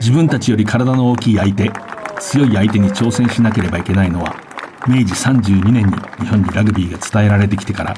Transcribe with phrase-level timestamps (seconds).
[0.00, 1.70] 自分たちより体の大きい相手
[2.18, 4.34] 強い相手に挑戦しなければいけないのは
[4.88, 7.94] 明治32年に日本にラグビーが伝えられてきてから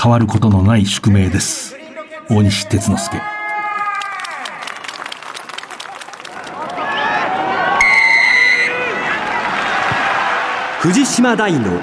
[0.00, 1.74] 変わることのない宿命です。
[2.30, 3.16] 大西哲之助。
[10.80, 11.80] 藤島大の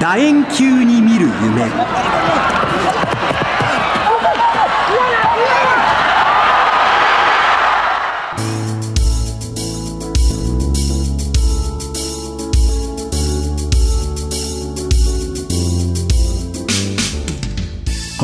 [0.00, 3.07] 楕円球に見る夢。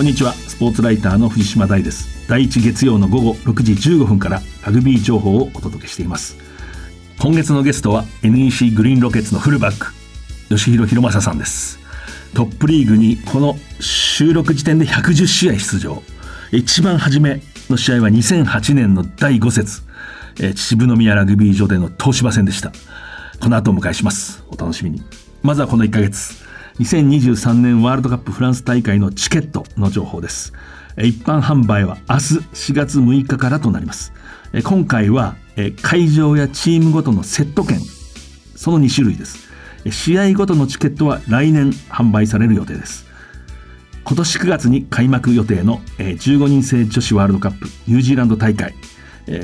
[0.04, 0.34] んにちは。
[0.34, 2.28] スポーツライターの藤島大です。
[2.28, 6.36] 第1月曜の午後6時15分からラグビー情報をお届けしています。
[7.18, 9.94] 今月のゲストは NEC グリーンロケッツのフルバック
[10.50, 11.78] 吉弘博正さんです。
[12.34, 16.02] トップリーグにこの収録時点で110試合出場。
[16.52, 19.82] 一番初めの試合は2008年の第5節。
[20.36, 22.72] 秩父宮ラグビー場での東芝戦でした。
[23.40, 24.44] この後お迎えします。
[24.50, 25.02] お楽しみに。
[25.42, 26.43] まずはこの1ヶ月。
[26.78, 30.52] 2023年ワールドカップフランス大会のチケットの情報です。
[30.98, 32.20] 一般販売は明日
[32.72, 34.12] 4月6日からとなります。
[34.64, 35.36] 今回は
[35.82, 37.78] 会場やチームごとのセット券
[38.56, 39.48] その2種類です。
[39.88, 43.06] 試合ごとのチケットは来年販売される予定です。
[44.02, 48.74] 今年9月に開幕予定の15人制女子ワールドカップニュージーランド大会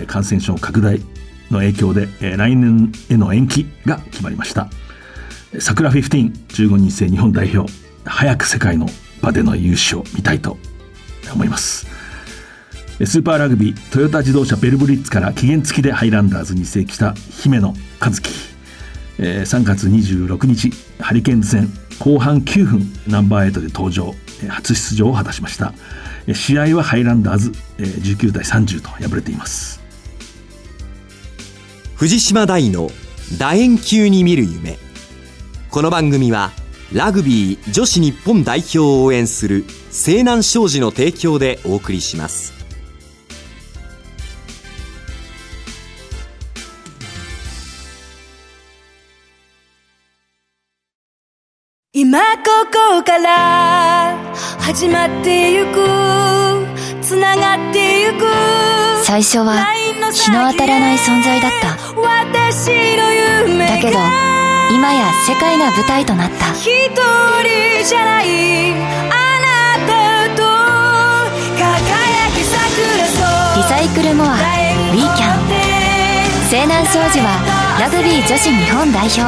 [0.08, 1.00] 感染症拡大
[1.52, 4.68] の影響で来年への延期が決まりました。
[5.58, 7.70] 桜1515人制日本代表
[8.04, 8.86] 早く世界の
[9.20, 10.56] 場での優勝を見たいと
[11.32, 11.86] 思います。
[13.04, 18.30] スーパーラグビートヨタ自動車ベルブリッツから期限付きでハイランダーズに移籍した姫野和樹。
[19.18, 24.14] 3月26日ハリケーンズ戦後半9分ナンバー8で登場。
[24.48, 25.74] 初出場を果たしました。
[26.32, 29.80] 試合はハイランダーズ19対30と敗れています。
[31.96, 32.90] 藤島大の
[33.38, 34.78] 楕円球に見る夢。
[35.70, 36.50] この番組は
[36.92, 42.52] ラグビー女子日本代表を応援する西南商事の提供でお送りします。
[51.92, 52.50] 今こ
[52.98, 54.18] こから
[54.58, 55.86] 始まってゆく
[57.00, 58.24] つながってゆく
[59.04, 59.66] 最初は
[60.12, 61.76] 日の当たらない存在だった。
[62.00, 63.12] 私の
[63.46, 63.98] 夢だけど
[64.72, 66.52] 今や世界が舞台となった。
[66.52, 68.76] 一人じゃないあ
[69.42, 70.42] なたと
[71.56, 73.06] 輝き桜
[73.56, 75.40] リサイクルモアウィーキャン
[76.48, 79.26] 西南商事はラグビー女子日本代表を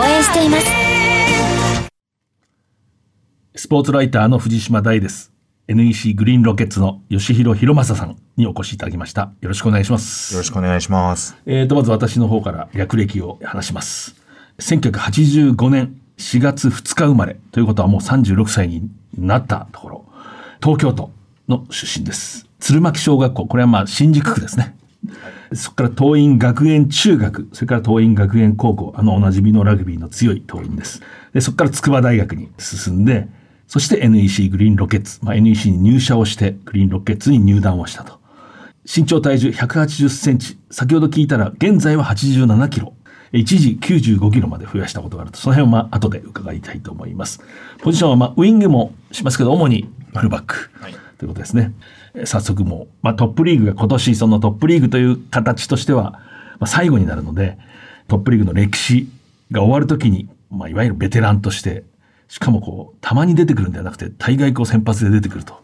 [0.00, 0.66] 応援しています。
[3.54, 5.32] スポーツライターの藤島大です。
[5.68, 9.32] NEC グリーンロケッツの吉弘博正さんにお越しいただきました。
[9.40, 10.32] よろしくお願いします。
[10.34, 11.36] よろしくお願いします。
[11.46, 14.16] えーとまず私の方から略歴を話します
[14.58, 20.04] 1985年4月2日生まれということはもう36歳になったところ
[20.60, 21.10] 東京都
[21.48, 24.76] の出身です鶴巻小学校これはまあ新宿区ですね
[25.54, 31.00] そこから桐蔭学園中学、それから桐蔭学園高校、あのおなじみのラグビーの強い桐蔭です。
[31.32, 33.28] でそこから筑波大学に進んで、
[33.66, 38.18] そして NEC グリーンロケッツ、まあ、NEC に入社をしてグリーンロケッツに入団をしたと。
[38.84, 42.94] 身長体重180センチ、先ほど聞いたら現在は87キロ。
[43.32, 47.40] 一時95キロまで増やしたことがあると、その辺はまあ後で伺いたいと思います。
[47.82, 50.70] ポジションはまあウィングもしますけど、主にフルバック
[51.18, 51.72] ということですね。
[52.24, 56.20] 早速もう、まあ、トップリーグが今年そのトップリーグという形としては、ま
[56.62, 57.58] あ、最後になるので、
[58.06, 59.08] トップリーグの歴史
[59.50, 61.84] が終わるときに、まあ、いわゆるベテランとして、
[62.28, 65.62] しかもこう、たまに出てくるんではなくて、大概こう先発で出てくると、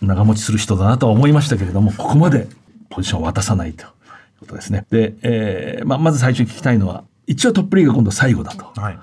[0.00, 2.48] 長持ちする人だなとは思いましたけれども、ここまで
[2.88, 3.86] ポジションを渡さないと
[4.42, 4.86] ことですね。
[4.90, 8.66] で、えー、まあ、まず最初に聞きたいのは、一応トップリーグが今度最後だと。
[8.80, 8.98] はい。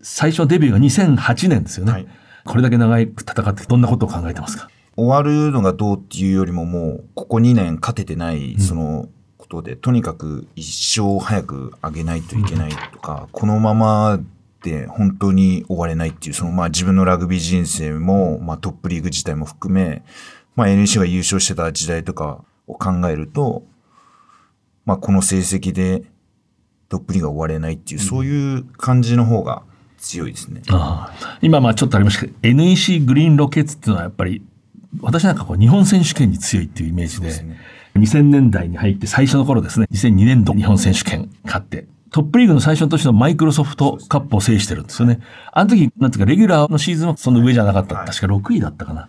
[0.00, 1.92] 最初デビューが2008年ですよね。
[1.92, 2.06] はい
[2.44, 4.68] これだけ長く戦ってどんなことを考えてますか？
[4.96, 9.08] 終わるのがどうっていうよりももう、ここ2年勝ててない、その
[9.38, 14.20] ことで、とにかく一生早く上げないといけないとか、このまま
[14.62, 20.02] で本当に終われないっていう、そのまあ自分のラグビー人生も、まあトップリーグ自体も含め、
[20.54, 23.64] まあ NEC が優勝してた時代とかを考えると、
[24.84, 26.02] まあこの成績で
[26.88, 29.62] トップリーグが終われないっていう、そういう感じの方が
[29.98, 30.62] 強いですね。
[30.70, 34.42] ああ今まあちょっとありましたけど NEC グリーンロケッツっていうのはやっぱり
[35.00, 37.58] 私なんかこう日本選手権に強いっていうイメージでですね
[37.96, 45.18] 2000年代に入って最初の頃ですね2002年度日本選手権勝ってトップリーグの最初の年のマイクロソフトカップを制してるんですよね。
[45.50, 47.96] あの時、なんていうか、レギュラーのシーズンはその上じゃなかった。
[47.96, 49.08] はい確か6位だったかな。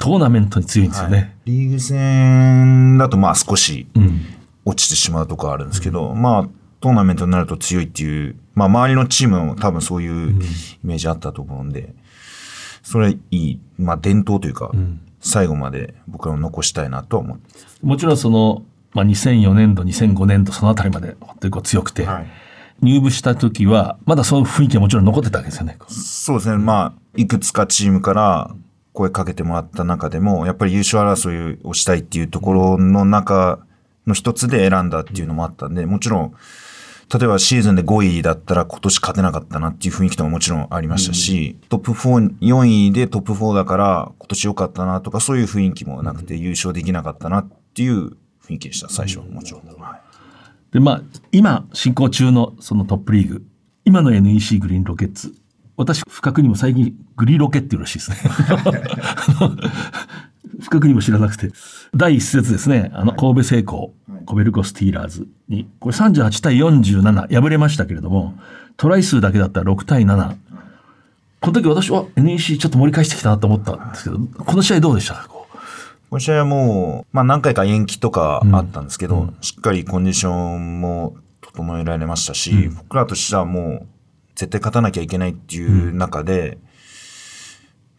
[0.00, 1.36] トーナメントに強いんですよね。
[1.44, 4.22] リーグ戦だとまあ少しうん。
[4.64, 6.48] 落ちてしまうとこあるんですけど、まあ、
[6.80, 10.36] トーナメントになると強いっていう、まあ、周りのチームも多分そういうイ
[10.82, 11.94] メージあったと思うんで、
[12.82, 14.70] それはいい、まあ、伝統というか、
[15.20, 17.48] 最後まで僕らも残したいなとは思って。
[17.82, 18.62] もちろんその、
[18.92, 22.26] まあ、2004年度、2005年度、そのあたりまで本当にこう強くて、はい
[22.82, 25.78] 入部した時は、まだその雰囲気はもちろん残ってたわけですよね。
[25.88, 26.58] そうですね。
[26.58, 28.50] まあ、いくつかチームから
[28.92, 33.64] 声かけてもらった中でも、やっぱり優勝争いをしたいっていうところの中
[34.06, 36.34] の一つで選んだっていうのもあったんで、もちろん、
[37.12, 48.12] 例えばシーズンで5位だったら今年勝てなかったなっていう雰囲気とかももちろんありましたし、トップ4、4位でトップ4だから今年良かったなとかそういう雰囲気もなくて優勝できなかったなっていう
[48.42, 49.80] 雰囲気でした、最初はもちろん。
[49.80, 50.00] はい。
[50.72, 53.44] で、まあ、今、進行中のそのトップリーグ、
[53.84, 55.34] 今の NEC グリーンロケッツ、
[55.76, 58.16] 私、不覚にも最近グリロケっていうらしいですね。
[60.60, 61.50] 不覚にも知らなくて。
[61.94, 63.92] 第一節ですね、あの、神戸製鋼、
[64.26, 68.34] コベルコスティーラーズに、これ38対47、敗れましたけれども、
[68.76, 70.36] トライ数だけだったら6対7。
[71.40, 75.46] この時私は NEC ちょっと盛り返してきたなと思ったんですけど、この試合どうでしたかこ
[76.12, 83.86] の試合はもう、まあ何回か延期とかあったんですけど、しっかりコンディションも整えられましたし、僕らとしてはもう
[84.34, 86.58] 絶対勝たなきゃいけないっていう中で、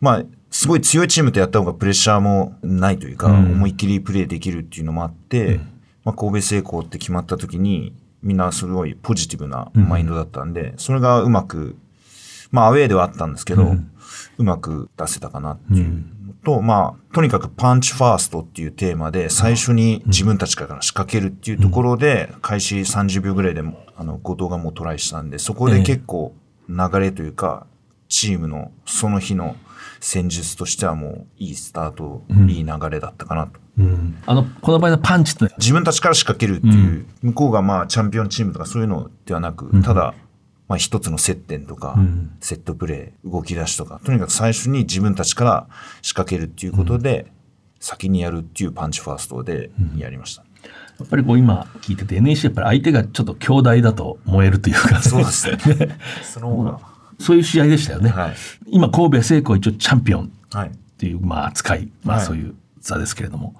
[0.02, 0.24] まあ、
[0.56, 5.60] すごい強いチームとやった方がプレッシャーもないというか、思いっきりプレーできるっていうのもあって、
[6.06, 7.94] まあ神戸成功って決まった時に、
[8.24, 11.76] みんなすごいポジティブなマインドだったんで、それがうまく、
[12.52, 13.76] まあアウェーではあったんですけど、
[14.38, 15.90] うまく出せたかなっていう
[16.26, 26.34] のと、まあ、とにかくパンチファーストっていうテーマで、最初に自分たちから仕掛けるっていうところで、開始30秒ぐらいでも、あの、後藤がもうトライしたんで、そこで結構
[26.70, 27.68] 流れというか、
[28.08, 29.58] チームのその日の
[30.06, 33.60] 戦術としてはもういいスタート、いい流れだったかなと。
[34.28, 40.14] あの、この場合のパンチって、自分たちから仕掛けるっていう、向こうがまあチャンピオンチームとかそういうのではなく、ただ、
[40.68, 41.98] まあ一つの接点とか、
[42.40, 45.68] セットプレー、動き出しとか、とにかく最初に自分たちから
[46.04, 47.32] 仕掛けるっていうことで、
[47.80, 50.44] 先にやるっていうパンチファーストでやりました。
[51.00, 55.58] やっぱりこう今聞いてて NEC やっぱり相手がちょっと強大だと燃えるというか、そうですね。
[56.22, 56.95] その方が。
[57.20, 58.10] そういう試合でしたよね。
[58.10, 58.36] はい。
[58.68, 60.32] 今神戸聖光一応チャンピオン。
[60.52, 60.70] はい。
[60.70, 62.26] っていうまあ扱い、まあはい。
[62.26, 63.56] そういう座ですけれども、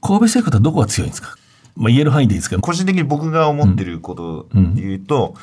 [0.00, 1.36] 神戸聖光ってどこが強いんですか？
[1.76, 2.62] まあ言える範囲でいいですけど。
[2.62, 5.34] 個人的に僕が思ってることで言うと、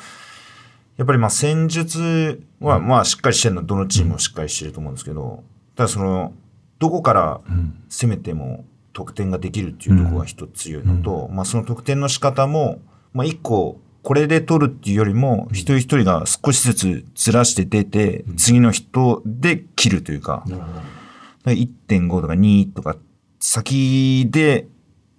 [0.96, 5.44] やっぱりまあ戦術はまあしっかりしてるのはどのチームもしっかりしてると思うんですけど、
[5.76, 6.32] ただその、
[6.78, 7.40] どこから
[7.88, 12.80] 攻めても得点ができるっていうところが一つ強いのと、まあその得点の仕方も、
[13.12, 20.44] まあ一個、これで取るっていうよりも、一人一人が少しずつずらして出て、次の人で切るというか、
[21.44, 22.96] 1.5とか2とか、
[23.38, 24.66] 先で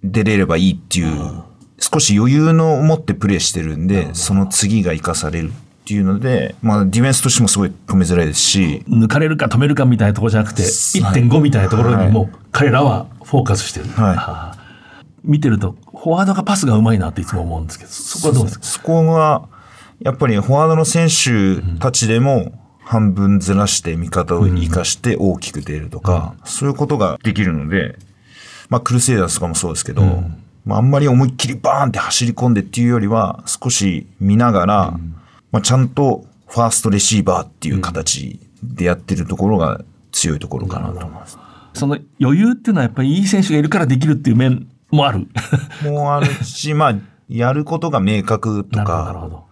[0.02, 1.40] 出れればいいっていう、
[1.78, 5.52] 少し余裕の持ってプレーしてるんで、その次が活かされるっ
[5.84, 13.86] ていうので、まあディフェンスとしてもすごい止めづらいですし、抜かれるか止めるかみたいなところじゃなくて、1.5みたいなところにもう彼らはフォーカスしてる。
[13.90, 14.59] はい
[15.22, 18.64] 見てると、フォワードがパスがうまいなっていつも思うんですけど、そこはどうですか？
[18.64, 19.48] そこが、
[20.00, 27.98] やっぱりフォワードの選手たちでも半分ずらして味方を生かして大きく出るとか、そういうことができるので、
[28.68, 30.02] まあクルセイダーズとかもそうですけど、
[30.64, 34.98] まああんまり思いっきりバーンって走り込んでっていうよりは少し見ながら、
[35.52, 41.38] まあちゃんとファーストレシーバーっていう形でやってるところが強いところかなと思います。
[41.74, 45.26] その余裕っていうのはやっぱりいい選手がいるからできるっていう面もある。
[45.84, 46.94] もうあるし、まあ
[47.28, 49.44] やることが明確とかほ、ど。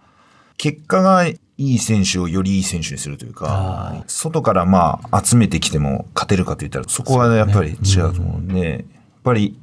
[0.57, 8.83] 結果がいい選手をよりいい選手にするというか、外からまあ集めてきても勝てるかといったらそこはやっぱり違うと思うんで、やっ
[9.23, 9.59] ぱり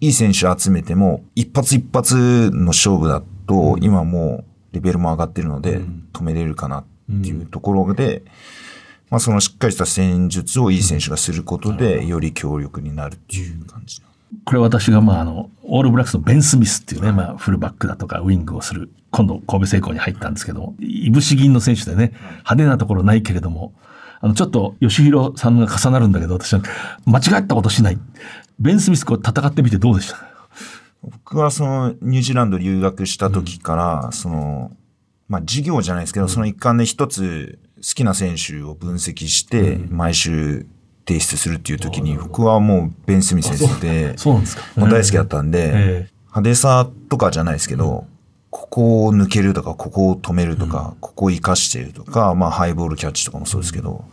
[0.00, 5.80] いい選手集めても一発一発の勝負だと今もうレベルも上がってるので
[6.12, 6.84] 止めれるかなっ
[7.22, 8.22] ていうところで、
[9.10, 14.00] まあそのしっかりした戦術をいい選手がすることでより強力になるっていう感じ。
[14.44, 23.74] これ私がまああの、オールブラックスのベン・スミスっていうね、まあフルバックだとかウィングをする、今度神戸製鋼に入ったんですけども、いぶし銀の選手でね、派手なところないけれども、
[24.20, 26.62] あの、ちょっと吉弘さんが重なるんだけど、私は
[27.06, 27.98] 間違ったことしない。
[28.58, 30.18] ベン・スミスこう戦ってみてどうでした？
[31.02, 34.70] 僕はそのニュージーランド留学した時から、その、
[35.28, 40.66] まあ授業じゃないですけど、その一環で一つ好きな選手を分析して、毎週
[41.10, 44.34] 提出するっていう時に、僕はもうベン・スミス先生で、そう。
[44.34, 44.62] なんですか。
[44.76, 45.70] もう大好きだったんで、え
[46.08, 46.10] え。
[46.26, 48.06] 派手さとかじゃないですけど、
[48.50, 54.04] ここを抜けるとか、ここを止めるとか、ここを生かしているとか、まあハイボールキャッチとかもそうですけど、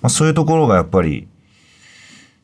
[0.00, 1.28] まあそういうところがやっぱり、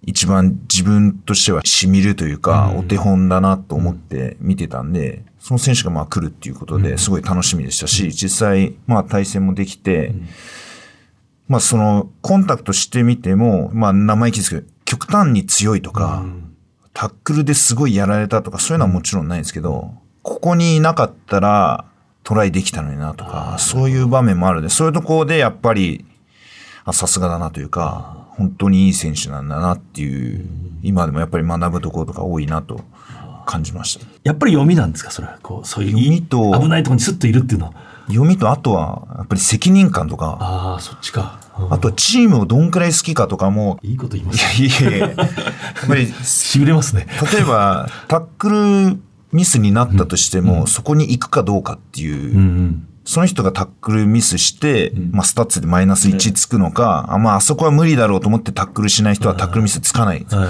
[0.05, 10.15] 一番自分としては染みるというか、お手本だなと思って見てたんで、その選手がまあ来るっていうことですごい楽しみでしたし、実際まあ対戦もできて、
[11.53, 16.25] まあそのコンタクトしてみても、まあ生意気ですけど、極端に強いとか、
[16.95, 19.93] タックルですごいやられたとか、そういうのはもちろんないんですけど、
[20.23, 21.85] ここにいなかったら
[22.25, 26.07] トライできたのになとか、そういう場面もあるんで、そういうところでやっぱり、
[26.87, 30.49] あ、さすがだなというか、本当にいい選手なんだなっていう、
[30.83, 32.81] 今でもやっぱり学ぶところとか多いなと
[33.45, 34.07] 感じました。
[34.25, 35.11] やっぱり読みなんですか？
[35.11, 35.39] それは。
[35.43, 35.91] こう、そういう。
[35.91, 37.75] 読みと危ないところにスッといるっていうのは。
[38.09, 41.39] 読みとあとは、やっぱり責任感とか、ああ、そっちか。
[41.59, 45.17] うんあとはチームをどんくらい好きかとかも、いいこと言いますいやいやいややっ
[45.87, 47.07] ぱり、 痺れますね。
[47.33, 48.99] 例えば、タックル
[49.33, 52.87] ミスになったとしても、そこに行くかどうかっていう、うんうん。
[53.05, 60.25] その人がタックルミスして、まあ、スタッツでマイナス1つくのか、あまあ、あそこは無理だろうと思ってタックルしない人はタックルミスつかない。
[60.31, 60.49] はい。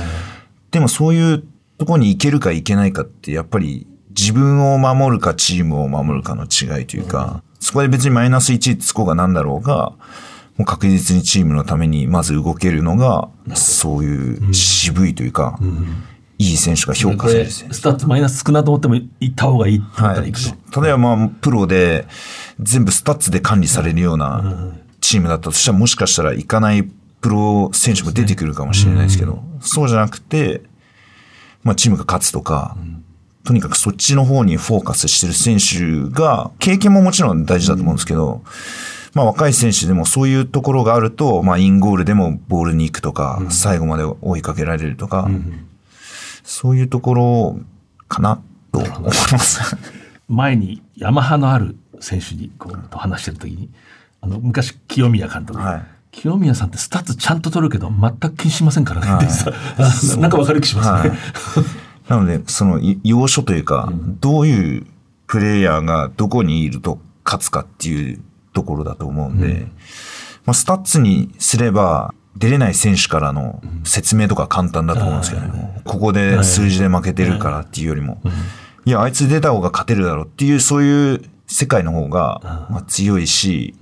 [0.71, 1.45] でもそういう
[1.79, 9.93] ところに行けるか行けないかって、やっぱり自分を守るかチームを守るかの違いというか、そこで別にマイナス1つこうが何だろうが、
[10.57, 15.59] もう確実にチームのためにまず動けるのが、そういう渋いというか、
[16.39, 20.81] いい選手が評価されるスタッツマイナスつくなと思っても行った方がいいって思ったら行くと。
[20.83, 22.07] 例えばまあ、プロで
[22.61, 30.63] 全部スタッツで管理されるようなチームだったとしたら、もしかしたら行かないプロ選手も出てくるかもしれないですけど、そうじゃなくて、
[31.63, 32.77] まあチームが勝つとか、
[33.45, 38.43] とにかくそっちの方にフォーカスしてる選手が、経験ももちろん大事だと思うんですけど、
[39.15, 45.29] まあ若い選手でもそういうところがあると、まあインゴールでもボールに行くとか、最後まで追いかけられるとか、
[46.45, 47.57] そういうところ
[48.09, 48.41] かな
[48.73, 49.77] と思います。
[50.29, 53.69] 前にヤマハのある選手にこうと話してる時に
[54.23, 55.83] あの昔清宮監督、はい。
[56.13, 59.27] 清宮さんってスタッツちゃんと取るけど全く気にしませんからね、はい。
[60.21, 61.19] なんか分かる気しますね、はい。
[62.09, 63.91] なので、そのい要所というか、
[64.21, 64.87] どういう
[65.27, 68.21] プレイヤーがどこにいると勝つかっていう
[68.53, 69.67] ところだと思うんで、
[70.45, 75.81] まあ、スタッツにすれば、出れない選手からの説明とか簡単だと思うんですけどね。
[75.85, 78.23] ここで数字で負けてるからっていうよりも、
[78.87, 83.75] いや、あいつ出た方が勝てるだろうっていう、そういう世界の方が、まあ、強いし、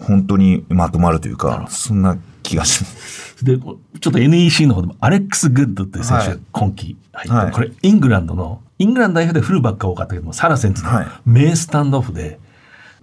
[0.00, 3.44] 本当にまとまるというか、そんな気がします。
[3.44, 3.76] でちょ
[4.10, 7.52] っと NEC の方でもアレックス・グッドっていう選手が今季入って、はい。
[7.52, 11.06] これイングランドのイングランド代表でフルバックが多かったけどもサラセンズのはい。
[11.26, 12.38] 名スタンドオフで、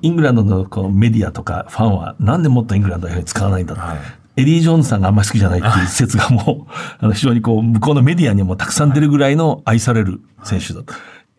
[0.02, 3.98] イングランドのこうメディアとかファンはなんでもっとイングランド代表に使わないんだと、はい。
[4.38, 10.94] エディ・ジョーンズさんがあんまり好きじゃないっていう説がもう あの非常にこう向こうのメディアにもたくさん出るぐらいの愛される選手だと、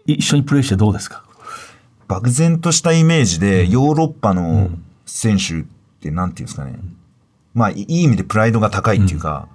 [0.07, 1.23] 一緒にプレーしてどうですか？
[2.09, 4.69] 漠然としたイメージで、ヨーロッパの
[5.07, 5.65] 選手っ
[6.01, 6.79] てなんていうんですかね。
[7.55, 9.47] まあ、いい意味でプライドが高いっていうか、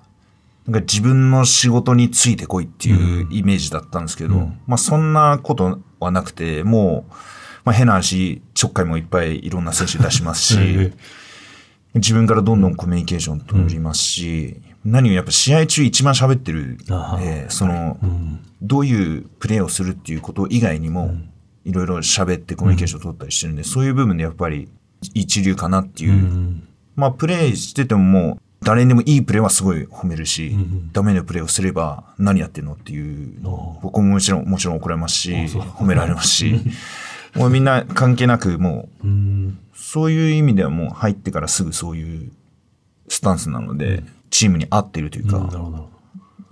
[0.68, 7.14] なんか自分の仕事についてこいっていうイメージだったんですけど、まあそんなことはなくて、もう、
[7.68, 10.94] まあ変な話、ちょっかいもいっぱいいろんな選手出しますし、 え
[11.96, 14.56] 自分からどんどんコミュニケーション取りますし、
[14.86, 17.98] 何よりやっぱ試合中一番喋ってるあ、えーその、
[18.62, 21.14] どういうプレーをするっていうこと以外にも、
[21.66, 24.70] いろいろ喋ってコミュニケーション取ったりしてるんで、そういう部分でやっぱり
[25.14, 26.62] 一流かなっていう。
[26.96, 30.56] まあプレーしててももう、誰にでもいいプレーはすごい褒めるし、
[30.94, 33.34] ダメなプレーをすれば何やってんのっていう、
[33.82, 36.60] 僕ももちろん、もちろん怒られますし、褒められますし、
[37.38, 39.08] もうみんな関係なくもう、
[39.76, 42.32] そういう意味ではもう入ってからすぐそういう
[43.08, 45.50] スタンスなので、チームに合ってるというか、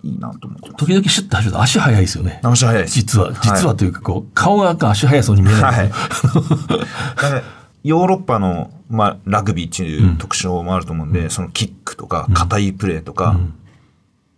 [0.03, 0.85] いいなと思ってます。
[0.85, 2.39] 時々シュッと走ると足速いですよね。
[2.43, 2.93] 足早いです。
[2.93, 5.91] 実は実はというかこう、顔が足速そうに見えない、はい。
[7.83, 13.39] ヨーロッパの、まあ、ラグビーっていう特徴もあると思うんで、そのキックとか、硬いプレーとか、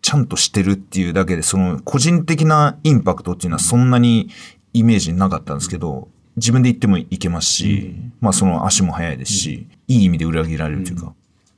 [0.02, 3.90] ちゃんとしてるっていうだけで、その個人的なインパクトっていうのはそん。
[3.90, 4.30] なに
[4.74, 11.14] イメージなかったんですけど、自分で言ってもいけますし、まあその足も速いですし、いい意味で裏切られるというか。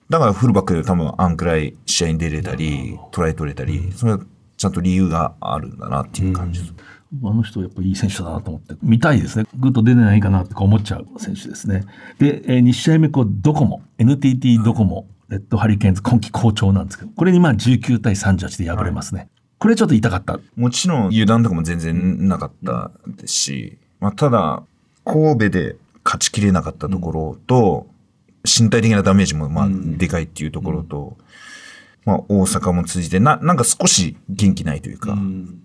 [0.10, 4.20] だからフルバックで多分あんくらい試合に出れたり、トライ取れたり、それは
[4.58, 6.74] ちゃんと理由があるんだなっていう感じです。
[7.24, 9.46] あの人やっぱいい選手だなと思って見たいですね。
[9.58, 11.84] ぐっと出てないかなって思っちゃう選手ですね。
[12.20, 19.30] で、えー、2試合目こうドコモ NTT ドコモ、レッドハリケーンズ今季好調なんですけどこれにまあ19対38で敗れますね。
[19.58, 20.40] これちょっと痛かった。
[20.56, 24.64] もちろん油断とかも全然なかったですし、まあ、ただ、
[25.14, 27.88] 神戸で勝ちきれなかったところと、
[28.46, 31.18] 身体的なダメージもまあでかいっていうところと、
[32.06, 35.18] まあ大阪も通じてな、なんか少し元気ないというか、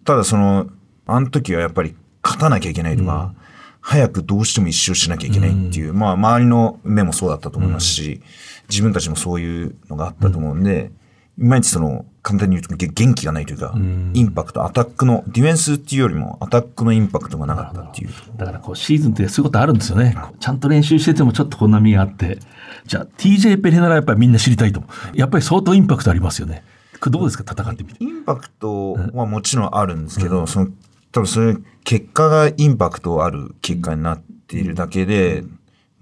[0.05, 0.69] ただその、
[1.07, 3.35] あの時はやっぱり勝たなきゃいけないとか、
[3.81, 8.23] 早くどうしても一勝しなきゃいけないっていう、まあ周りの目もそうだったと思いますし、
[8.69, 10.91] 自分たちもそういうのがあったと思うんで、
[11.39, 18.11] いまいちその、簡単に言うとげ元気がないというか、インパクト、アタックの、ディフェンスっていうよりもアタックのインパクトがなかったっていう。
[18.37, 20.17] だからこうシーズンってそういうことあるんですよね。
[20.41, 22.39] ちゃんと練習しててもちょっとこんな身があって。
[22.87, 25.17] じゃあ TJ ペレならやっぱりみんな知りたいと思う。
[25.19, 26.65] やっぱり相当インパクトありますよね。
[27.11, 28.03] どうですか戦ってみて。
[28.03, 30.69] インパクトはもちろんあるんですけど、その、
[31.13, 35.45] 多分それ、結果がインパクトある結果になっているだけで、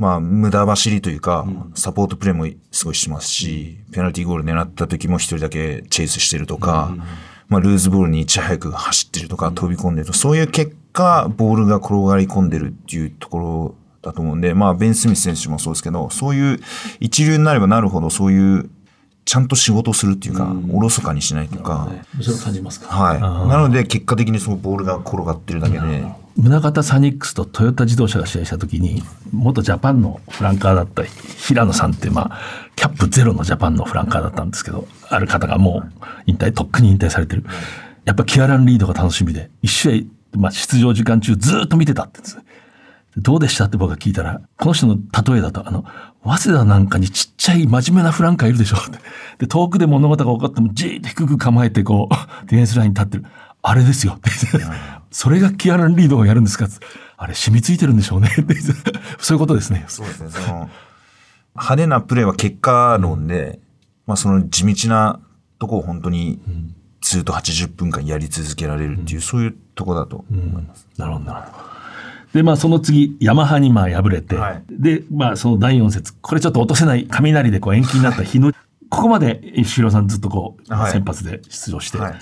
[0.03, 6.93] まあ、無駄走りというか、サポートプレーもすごいしますし、ペナルティーゴール狙った時も一人だけチェイスしてるとか、
[7.49, 16.61] まあ、ルーズボールにいち早く走ってるとか、飛び込んでるとか、そういう結果、ボールが転がり込んでるっていうところだと思うんで、まあ、ベン・スミス選手もそうですけど、そういう
[16.99, 18.71] 一流になればなるほど、そういう、
[19.25, 21.89] ちゃんと仕事をするっていうか、おろそかにしないとか、
[22.21, 22.89] それを感じますか。
[22.89, 23.21] はい。
[23.21, 26.05] なので、結果的にそのボールが転がってるだけで、
[26.37, 32.41] 宗像サニックスとトヨタ自動車が試合した時に元ジャパンのフランカーだった平野さんってまあ
[32.77, 35.93] キャップゼロのジャパンのフランカーだったんですけどある方がもう
[36.27, 37.45] 引退とっくに引退されてる
[38.05, 42.21] やっぱキアラン・リードが楽しみで一試合、まあ、出場時間中ずっと見てたって
[43.17, 45.85] どうでしたって僕が聞いたら、この人の例えだと、あの、
[46.25, 48.99] 早稲田なんかにちっちゃい真面目なフランカーいるでしょって。
[49.39, 53.25] で、遠くで物事が分かってもじーっと低く構えてこう、ディフェンスラインに立ってる。
[53.61, 54.15] あれですよ。
[54.15, 54.31] って
[55.13, 56.67] それがキアラン・リードがやるんですか？
[57.17, 58.31] あれ染みついてるんでしょうね。
[59.21, 59.85] そういうことですね。
[59.87, 60.31] そうですね。
[60.31, 60.71] その、
[61.55, 63.61] 派手なプレーは結果論で、
[64.07, 65.21] まあその地道な
[65.61, 66.41] とこを本当に
[67.01, 70.89] ずっと80分間やり続けられるっていう、そういうとこだと思います。
[70.97, 71.73] なるほど、なるほど。
[72.33, 78.53] で、まあ、その次、ヤマハにまあ敗れて、はいで、まあ、その第4節、これちょっと落とせない雷でこう延期になった日の、
[78.89, 82.15] ここまで石弘さんずっとこう、はい先発で出場して、はい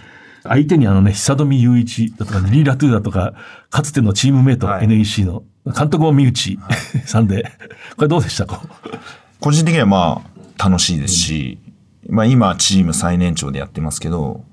[0.43, 3.35] 相手にあのね、久富雄一だとか、リー・ラトゥーだとか、
[3.69, 4.87] かつてのチームメイト、はい。
[4.87, 6.59] NEC の、監督も身内
[7.05, 7.45] さんで、
[7.97, 8.47] これどうでした？
[8.47, 8.63] か
[9.41, 10.23] 個人的にはま
[10.59, 11.59] あ楽しいですし、
[12.09, 14.45] まあ今チーム最年長でやってますけど、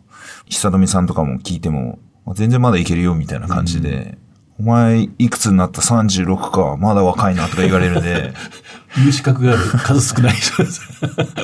[0.50, 4.18] 久富さんとかも聞いても、まあ全然まだいけるよみたいな感じで、
[4.60, 8.34] お前いくつになった ?36 か、まだ若いなとか言われるんで、
[8.98, 10.82] 言う資格がある数少ない人です。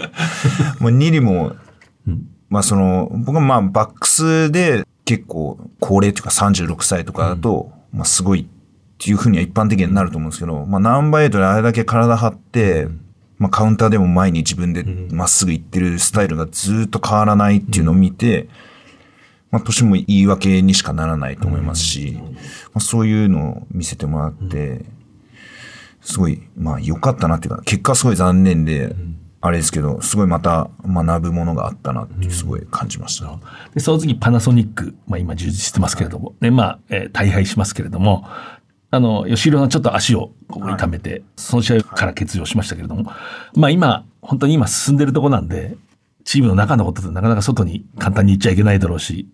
[0.82, 1.56] もうニリも、
[2.54, 8.46] まあその、僕はまあバックスで結構高齢というか36歳とかだと、まあすごいっ
[9.00, 12.88] ていうふうには一般的になると思うんですけど、まあナンバーエイトであれだけ体張って、
[13.40, 18.50] まあカウンターでも前に自分でまっすぐ行ってるスタイルがずっと変わらないっていうのを見て、
[19.50, 22.34] まあ年も言い訳にしかならないと思いますし、ま
[22.76, 24.86] あそういうのを見せてもらって、
[26.02, 28.96] すごい、まあ良かったなっていうか、結果はすごい残念で、
[29.46, 33.40] あれですけど、すごいまた学ぶものがあったなっていうすごい感じました。
[33.74, 38.26] で、その次パナソニック、まあ今充実してますけれども、で、まあ、えー大敗しますけれども、
[38.90, 43.12] あの、吉弘さんちょっと足を痛めて、その試合から欠場しましたけれども、
[43.54, 45.76] まあ今、本当に今進んでるとこなんで、
[46.24, 49.28] チームの中のことでなかなか外に簡単に言っちゃいけないだろうし、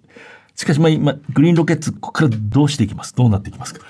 [0.56, 3.15] しかしまあ今、グリーンロケッツ、ここからどうしていきます？
[3.15, 3.86] どうなっていきますか？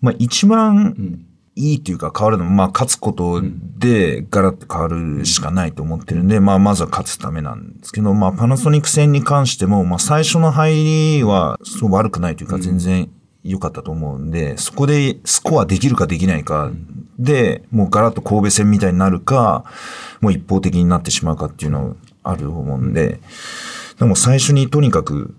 [0.00, 3.42] まあ一番いいというか変わるのも、まあ勝つこと
[3.78, 13.10] でガラッと変わるしかないと思ってるんで、まあまずは勝つためなんですけど、まあパナソニック戦に関しても、まあ最初の入りはそう悪くないというか全然
[13.44, 16.70] 良かったと思うんで、そこでスコアできるかできないか
[17.18, 19.64] で、もうガラッと神戸戦みたいになるか、
[20.20, 23.20] もう一方的になってしまうかっていうのあると思うんで、
[23.98, 25.34] でも最初にとにかく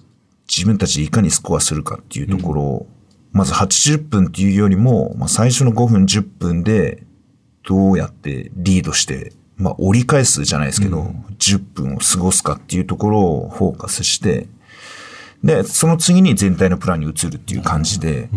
[0.48, 2.88] 自分たちでいかにスコアするかっていうところを、
[3.34, 7.04] まず80分っていうよりも、まあ、最初の5分、10分で
[7.68, 14.48] どうやってリードして、まあ、折り返すじゃないですけど、10分を過ごすかっていうところをフォーカスして、
[15.44, 18.30] で、その次に全体のプランに移るっていう感じで、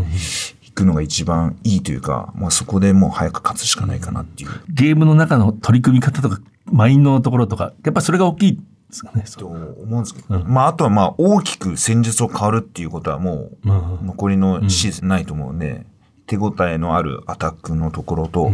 [0.63, 4.51] 行くのが一番いいというか、まあ、そこでもう早く勝つしかないかなっていう。
[4.69, 6.41] ゲームの中の取り組み方とか、
[6.73, 9.25] マインドのところとか、やっぱそれが大きいですかね。
[9.37, 15.87] と思うんですけど、まあ、あとはまあ、大きく戦術を変わるっていうことはもう、残りのシーズンないと思うんで、
[16.27, 18.51] 手応えのあるアタックのところと、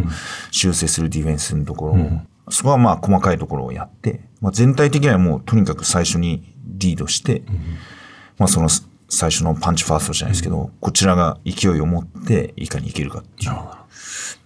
[0.51, 7.43] 修正するディフェンスのところを、そこはまあ、細かいところをやって、まあ、全体的にはもう、とにかく最初にリードして、
[8.39, 8.69] まあ、その、
[9.09, 13.51] 最初のパンチファーストじゃないですけど、こちらが勢いを持って、いかにいけるかっていう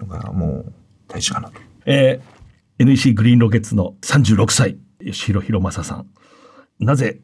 [0.01, 0.73] のが、もう、
[1.07, 1.61] 大事かなと。
[1.85, 2.37] えー
[2.79, 6.07] NEC グリーンロケッツの36歳、吉弘博正さん。
[6.79, 7.21] なぜ、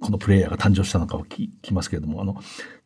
[0.00, 2.36] このプレイヤーが誕生したのかを聞きますけれども、あの、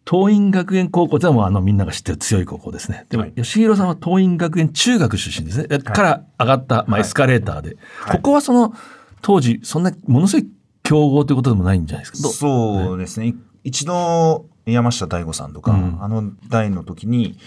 [0.08, 3.06] 東院学園高校ってのはあのみんなが知ってる強い高校ですね。
[3.08, 5.78] でも、はい吉弘さんは東院学園中学出身ですね。
[5.78, 8.74] から上がった、まあ、エスカレーターで、はいここはその、
[9.22, 10.50] 当時、そんな、ものすごい
[10.82, 12.28] 強豪ということでもないんじゃないですか？
[12.28, 13.28] どそうですね。
[13.28, 13.34] い
[13.64, 17.38] 一度、山下大吾さんとか、うんあの代の時に、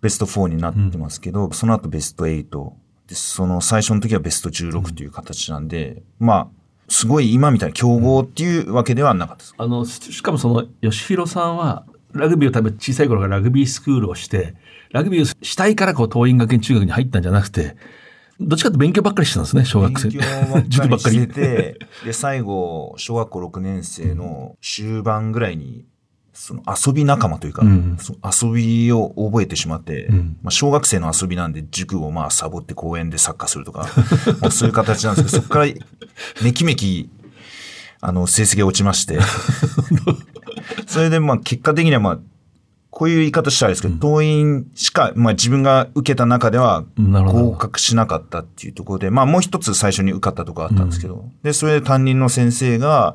[0.00, 2.72] ベスト4になってますけど、その後ベスト8。
[3.08, 6.48] で、その最初の時はベスト16という形なんで、まあ、
[6.88, 9.54] すごい今みたいな強豪っていうわけではなかったです。
[9.58, 14.54] あの、ししかもその、吉弘さんは、ラグビーを多分小さい頃からラグビースクールをして、
[14.90, 17.76] ラグビーをしたいからこう、桐蔭学園中学に入ったんじゃなくて、
[18.38, 20.08] どっちかというと勉強ばっかりしてたんですね、小学生。
[20.08, 20.20] 勉
[20.68, 21.34] 強 ばっかりして。
[21.34, 25.84] て、で、最後、小学校6年生の終盤ぐらいに、
[26.36, 27.96] その遊び仲間というか、うん。
[28.22, 30.36] 遊びを覚えてしまって、ん。
[30.42, 33.88] まあ、小学生の遊びなんで塾をまあサボって公園でサッカーするとか、
[34.40, 35.66] まあそういう形なんですけど、そこから
[36.42, 37.08] めきめき、
[38.02, 39.18] あの、成績が落ちまして、
[40.86, 42.18] それでまあ結果的にはまあ、
[42.96, 53.14] こういう言い方したらですけど、党員しか、まあ自分が受けた中では合格しなかったっていうところで、まあもう一つ最初に受かったところあったんですけど、で、それで担任の先生が、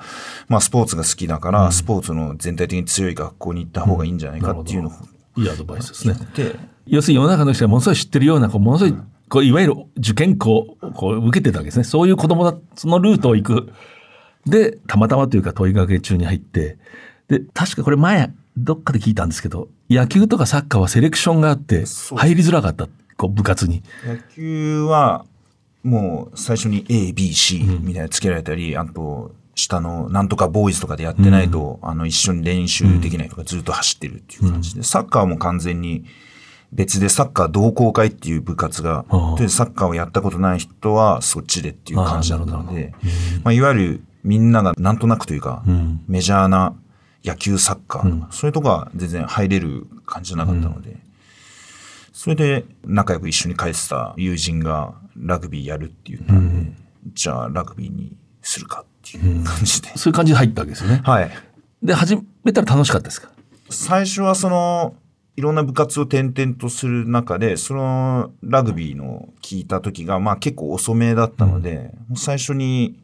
[0.49, 4.91] まあスポーツが好きだから、スポーツの全体的に強い学校に行った方がいいんじゃないかっていうのを
[5.37, 6.15] いいアドバイスですね。
[6.85, 11.85] 要するに世の中の人がものすごい知ってるような、こうものすごい、こういわゆる受験校をこう受けてたわけですね。
[11.85, 13.73] そういう子供だ、そのルートを行く。
[14.45, 16.77] で、たまたまというか、問い学園中に入って、
[17.27, 21.85] で、確かこれ前、どっかで聞いたんですけど、野球とかサッカーはセレクションがあって、
[22.15, 22.87] 入りづらかった、
[23.17, 23.83] こう部活に。
[24.05, 25.25] 野球は、
[25.83, 36.05] もう最初に A、B、C みたいなのつけられたり、あと、下のなんとかボーイズとかでやってないと、あの、一緒に練習できないとかずっと走ってるっていう感じで、サッカーも完全に
[36.71, 42.93] 別でサッカー同好会っていう部活がああ、で、サッカーをやったことない人はそっちでっていう感じだったああなので、
[43.43, 46.01] まあ、いわゆるみんながなんとなくというか、ん。
[46.07, 46.75] メジャーな
[47.23, 48.19] 野球サッカー。
[48.19, 50.97] とか、そういうとこは全然入れる感じじゃなかったので、
[52.13, 56.71] それで仲良く一緒に帰ってた友人がラグビーやるって言ったん。
[56.71, 56.77] で、
[57.13, 59.89] じゃあラグビーにするかっていう感じで。
[59.95, 61.01] そういう感じで入ったわけですよね。
[61.03, 61.31] はい。
[61.81, 63.29] で、始めたら楽しかったですか？
[63.69, 64.95] 最初はその、
[65.37, 72.99] いろんな部活を転々とする中で、そのラグビーの聞いた時が、まあ結構遅めだったので、もう最初に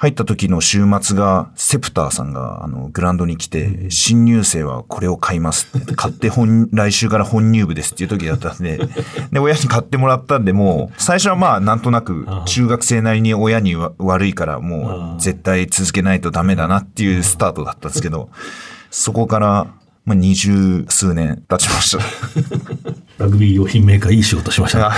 [0.00, 8.78] 入った時の週末が、セプターさんがあのグラウンドに来て、新入生はこれを買いますって、買って本、来週から本入部ですっていう時だったんで、
[9.30, 18.30] で、親に買ってもらったんで、もう、最初はまあなんとなく中学生なりに親にわ悪いから、もう絶対続けないとダメだなっていうスタートだったんですけど、
[18.90, 19.66] そこから、
[20.06, 22.02] まあ、二十数年経ちました。
[23.22, 24.94] ラグビー用品メーカーいい仕事しましたね。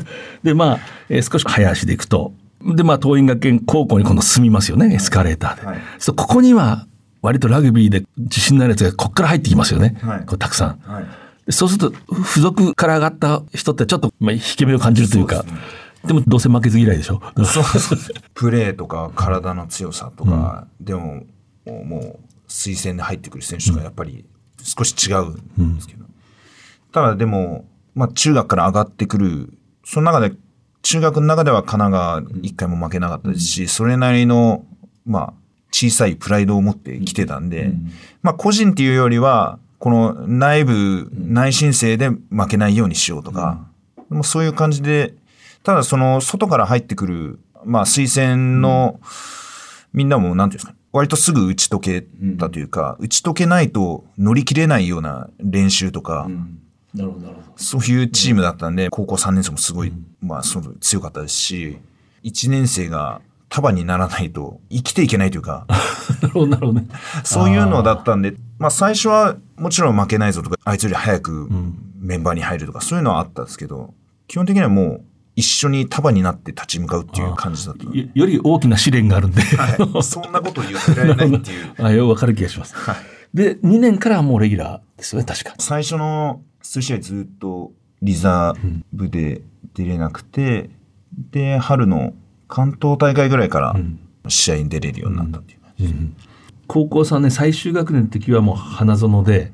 [0.42, 0.78] で、まあ、
[1.10, 5.66] えー少し早足で行くと、で、まあ、桐蔭学園高校に今度進みますよね、エスカレーターで。
[5.66, 6.86] はいそうここには、
[7.22, 9.96] 割とラグビーで自信のあるやつがここから入ってきますよね。
[10.02, 10.78] はいこうたくさん。
[10.90, 11.04] はい
[11.46, 15.44] でそうすると、付属から上がった人ってちょっと、まあ、引け目を感じるというか、
[16.06, 17.20] でもどうせ負けず嫌いでしょ？
[17.44, 17.98] そうそう
[18.34, 21.24] プレーとか体の強さとか、でも、
[21.66, 22.18] もう
[22.48, 24.24] 推薦で入ってくる選手とかやっぱり
[24.62, 26.04] 少し違うんですけど。
[26.92, 29.52] ただでも、まあ中学から上がってくる、
[29.84, 30.34] その中で、
[30.82, 34.64] 中学の中では神奈川一回も負けなかったですし、それなりの、
[35.04, 35.32] まあ、
[35.72, 37.72] 小さいプライドを持ってきてたんで、
[38.22, 43.66] まあ個人っていうよりは、この内部、内申請で負けないようにしようとか、
[44.08, 45.14] もうそういう感じで、
[45.62, 49.00] ただその外から入ってくる、まあ推薦の
[49.92, 52.02] みんなもなんていうんですか、割とすぐ打ち解け
[52.38, 56.28] たというか、打ち解けないと乗り切れないような練習とか、
[56.94, 57.46] なるほど、なるほど。
[57.56, 61.78] そういうチームだったんで、高校3年生もすごい、まあその強かったですし、
[62.24, 65.66] 1年生が束にならないと生きていけないというか、
[66.22, 66.88] なるほど、なるほどね。
[67.24, 71.48] そういうのだったんで、まあ最初はもちろん負けないぞとか、あいつより早く
[71.98, 73.94] メンバーに入るとか、そういうのはあったんですけど、
[74.26, 75.04] 基本的にはもう
[75.36, 77.84] 一緒に束になって立ち向かうっていう感じだった。
[77.84, 79.42] よより大きな試練があるんで。
[79.42, 81.74] はい、そんなこと言ってられないっていう。
[81.82, 82.74] あ、よくわかる気がします。
[83.32, 85.54] で、2年からはもうレギュラーですよね、確か。
[85.58, 89.42] 最初の数試合ずっとリザーブで
[89.74, 90.70] 出れなくて、
[91.30, 92.14] で、春の
[92.48, 93.76] 関東大会ぐらいから
[94.28, 95.96] 試合に出れるようになったっていう感じです。
[96.66, 99.52] 高校3年最終学年の時はもう花園で、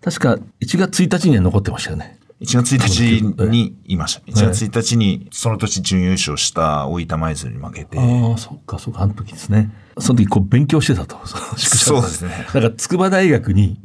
[0.00, 2.18] 確か1月1日には残ってましたよね。
[2.40, 4.20] 1月1日にいました。
[4.22, 9.70] 1月1日にその年準優勝した大分舞鶴に負けて、ああ、そっか、そっか、あの時ですね。
[9.98, 11.20] その時こう勉強してたと。
[11.26, 13.80] そうですね だから筑波大学に、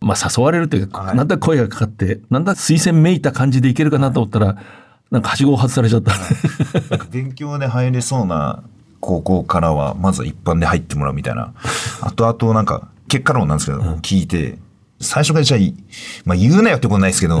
[0.00, 1.16] まあ誘われるというか、はい。
[1.16, 4.56] なんだ声がかかって、なんだ推薦めいた感じでいけるかなと思ったら、
[5.10, 6.12] なんかはしごを外されちゃった。
[6.90, 8.62] なんか勉強で入れそうな
[9.00, 11.54] 高校からは、まずは一般で入ってもらうみたいな。
[12.00, 14.58] 後々なんか、結果論なんですけど、聞いて、
[15.00, 15.60] 最初からじゃあ
[16.24, 17.40] まあ言うなよってことないですけど、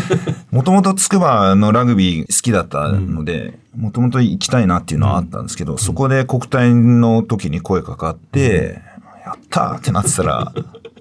[0.50, 8.80] もともと筑波のラグビー好きだったので、もともと行きたいなっていうのはあったんですけど、そこで国体の時に声かかって、
[9.24, 10.52] やったーってなってたら、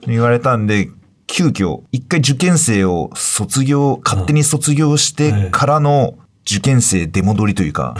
[0.08, 0.90] 言われたんで、
[1.28, 7.96] 急遽、一回受験生を卒業、勝手に卒業してからの受験生出戻りというか、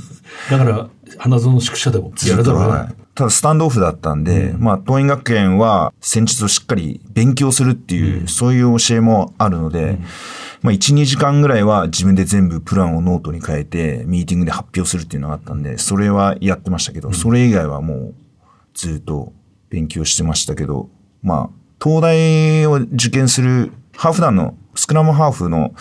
[0.50, 0.88] だから、
[1.18, 2.68] 花園宿舎でもやるだろうね。
[2.68, 9.98] はいただスタンドオフだったんで、まあ、桐蔭学園は戦術をしっかり勉強するっていう、そういう教えもあるので、
[10.60, 18.14] まあ、1、2時間ぐらいは自分で全部プランをノートに書いて、ミーティングで発表するっていうのがあったんで、それはやってましたけど、それ以外はもう
[18.74, 19.32] ずっと
[19.70, 20.90] 勉強してましたけど、
[21.22, 21.50] まあ、
[21.82, 25.74] 東大を受験するハーフ団の、スクラムハーフの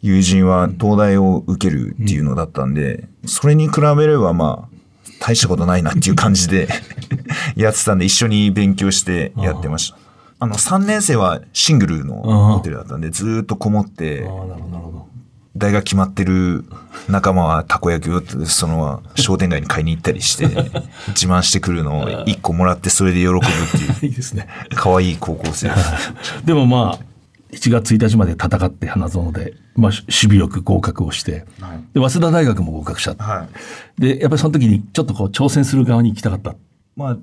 [0.00, 4.78] 友人は東大を受けるっていうのだったんで、それに比べればまあ、
[5.20, 6.68] 大したことないなっていう感じで
[7.56, 9.98] やってたんで、一緒に勉強してやってました。
[10.40, 12.14] あの、3年生はシングルの
[12.54, 14.28] ホテルだったんで、ずーっとこもって、
[15.58, 16.64] 大学決まってる
[17.08, 20.46] 仲間はたこ焼きをその商店街に買いに行ったりして、
[21.08, 24.48] 自慢してくるのを1個もらってそれで喜ぶっていう、いいですね。
[24.74, 25.70] 可愛い高校生。
[26.44, 27.04] でもまあ、
[27.52, 33.22] 1月1日まで戦って花園で、まあ、守備よく合格をして、はいで、早稲田大学も合格した。
[33.22, 33.46] は
[33.98, 34.00] い。
[34.00, 36.54] で、やっぱりその時にちょっとこう挑戦する側に行きたかった。
[36.96, 37.18] まあ、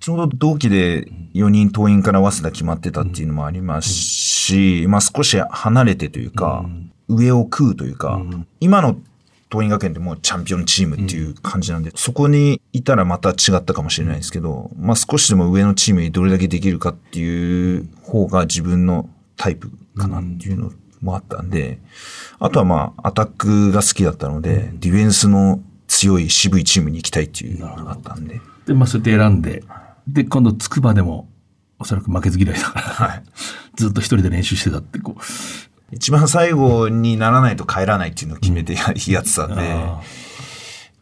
[0.00, 6.64] ちょうど同期で4人党員から早稲田決まってたっていうのもありますし、まあ少し離れてというか、
[7.08, 8.20] 上を食うというか、
[8.60, 8.96] 今の
[9.50, 21.78] 党員学園ってもうチャンピオンチームっていう感じなんで、そこにいたらまた違ったかもしれないですけど、まあ少しでも上のチームにどれだけできるかっていう方が自分のタイプかなっていうのもあったんで、
[22.38, 29.62] あとはまあアタックが好きだったので、ディフェンスの強い渋いチームに行きたいっていうのがあったんで、で、まあそうやって選んで、
[30.08, 31.28] で、今度筑波でも、
[31.78, 33.22] おそらく負けず嫌いだから、
[33.76, 35.20] ずっと一人で練習してたって、こう。
[35.90, 40.00] 一番最後にならないと帰らないっていうのを決めてややってたんで、あ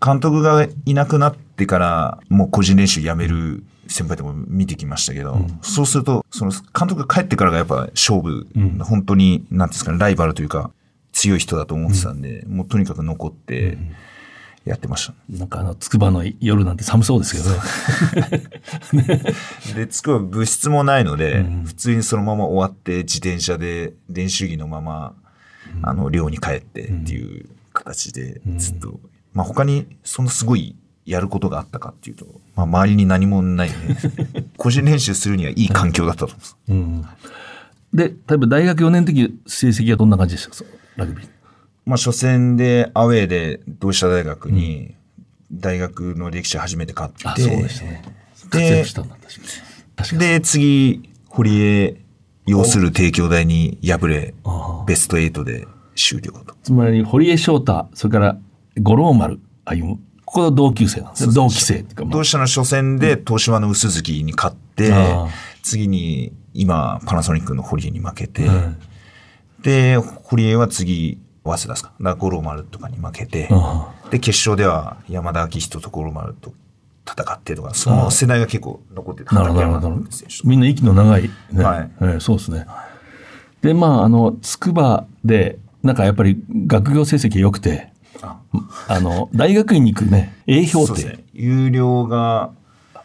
[0.04, 8.48] 監督がいなくなってから、もう個人練習やめる先輩とか見てきましたけど、そうすると、その監督が帰ってからがやっぱ勝負、
[8.80, 10.72] 本当に、なんですかね、ライバルというか、
[11.12, 13.78] 強い人だと思ってたんで、もうとにかく残って
[14.64, 15.14] やってました。
[15.28, 19.22] なんかあの、筑波の夜なんて寒そうですけどね。
[19.74, 25.14] で、つくば部室もないので、普通にそのまま終わって自転車で練習着のまま、
[25.82, 29.00] あの、寮に帰ってっていう形でずっと、
[29.34, 33.74] まあ他にそんなすごいやることがあったかっていうと、まあ周りに何もないね。
[34.56, 36.56] 個人練習するにはいい環境だったと思います。
[36.68, 37.04] うん。
[37.92, 40.64] で、例えば大学4年の時、成績はどんな感じでした？
[40.64, 41.28] かラグビー。
[41.84, 44.94] まあ初戦でアウェーで同志社大学に
[45.52, 48.02] 大学の歴史初めて勝って、あ、そうでしたね。
[48.50, 49.46] 活躍したんだ、確かに。
[49.96, 50.20] 確かに。
[50.20, 51.96] で、次、堀江
[52.46, 54.34] 要する帝京大に敗れ
[54.86, 56.54] ベスト8で終了と。
[56.62, 58.38] つまり、堀江翔太、それから
[58.80, 60.00] 五郎丸歩む。
[60.24, 61.34] ここの同級生なんですね。
[61.34, 65.28] 同期生っていうか、まあ同志社の初戦で東芝の薄月に勝ってああ、
[65.62, 68.76] 次に今パナソニックの堀江に負けて、うん
[69.62, 71.92] で、堀江は次、早稲田ですか？
[71.98, 76.52] だから五郎丸とかに負けて、あで、決勝では山田明人と五郎丸と
[77.06, 79.34] 戦ってとか、その世代が結構残ってた。
[79.34, 79.90] なるほど。
[80.44, 81.64] みんな息の長い、ね。
[81.64, 82.66] はいええそうですね。
[83.60, 88.38] で、まあ、あの、筑波で、なんかやっぱり学業成績良くて、あ
[88.88, 91.24] あの、大学院に行くね、A 評定、そうですね。
[91.32, 92.50] 有料が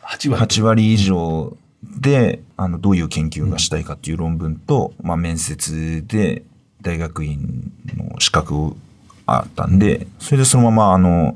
[0.04, 0.44] 8割。
[0.46, 1.56] 8割以上
[2.00, 6.44] で、あの、どういう研究がしたいかっていう論文と、まあ、面接で
[6.88, 8.78] 大学院の資格を
[9.26, 11.36] あったんで、それでそのまま、あの、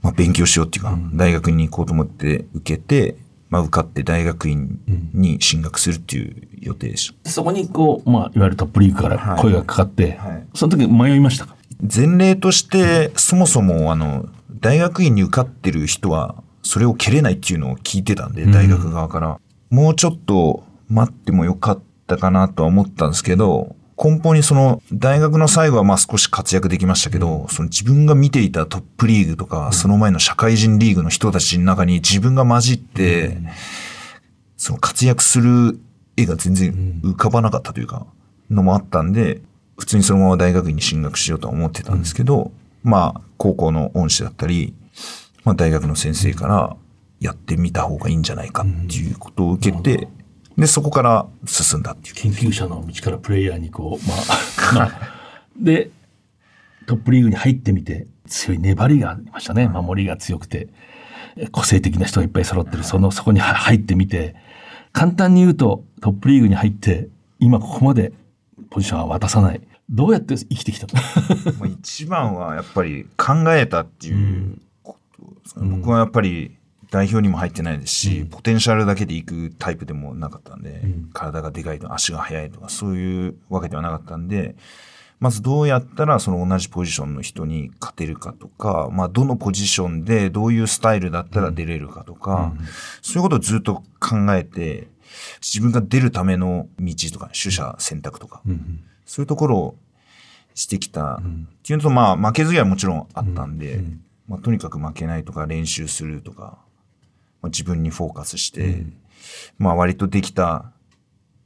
[0.00, 3.16] まあ、勉強しようっていうか、大学院に行こうと思って受けて、
[3.50, 4.80] まあ、受かって大学院
[5.12, 7.30] に進学するっていう予定でした。
[7.30, 10.46] そこにこう、まあ、いわゆるトップリーグから声がかかって、はい。
[10.54, 11.56] その時迷いましたか？
[11.94, 14.26] 前例として、そもそも、あの、
[14.60, 19.38] 大学院に受かってる人は、それを蹴れないっていうのを聞いてたんで、大学側から。
[19.68, 33.38] もうちょっと待ってもよかったかなとは思ったんですけど、根本にその、大学の最後はまあ少し活躍できましたけど、その自分が見ていたトップリーグとか、その前の社会人リーグの人たちの中に自分が混じって、
[34.56, 35.78] その活躍する
[36.16, 38.06] 絵が全然浮かばなかったというか、
[38.50, 39.40] のもあったんで、
[39.78, 42.50] 普通にそのまま大学院に進学しようとは思ってたんですけど、
[42.82, 44.74] まあ、高校の恩師だったり、
[45.44, 46.76] まあ大学の先生から
[47.20, 50.08] やってみた方がいいんじゃないかっていうことを受けて、
[50.56, 52.14] で、そこから進んだっていう。
[52.14, 54.18] 研究者の道からプレイヤーにこう、まあ、
[54.74, 54.90] まあ、
[55.56, 55.90] で、
[56.86, 59.68] トップリーグに入ってみて、強い粘りがありましたね。
[59.68, 60.68] 守りが強くて、
[61.50, 64.34] 個性的な人がいっぱい揃ってる、その、そこには入ってみて、
[64.92, 68.12] 簡単に言うと、トップリーグに入って、今ここまで
[68.70, 69.60] ポジションは渡さない。
[69.90, 70.94] どうやって生きてきたの？
[71.58, 76.56] まあ一番はやっぱり考えたっていうことですかね、僕はやっぱり
[76.92, 80.82] 代表にも入ってないですし、ポテンシャルだけで行くタイプでもなかったんで、
[81.14, 84.54] 体がでかいとか足が速いとかそういうわけではなかったんで、
[85.18, 92.52] まずどうやったらその同じポジションの人に勝てるかとか、まあどのポジションでどういうスタイルだったら出れるかとか、
[93.00, 94.88] そういうことをずっと考えて、
[95.40, 98.42] 自分が出るための道とか、取捨選択とか、
[99.06, 99.76] そういうところを
[100.54, 101.14] してきた。
[101.14, 101.22] っ
[101.62, 103.82] ていうのと、まあ負けず嫌いはもちろんあったんで、
[104.28, 106.58] まあとにかく負けないとか練習するとか、
[107.42, 108.86] まあ、自分にフォーカスして、
[109.58, 110.72] まあ割とできた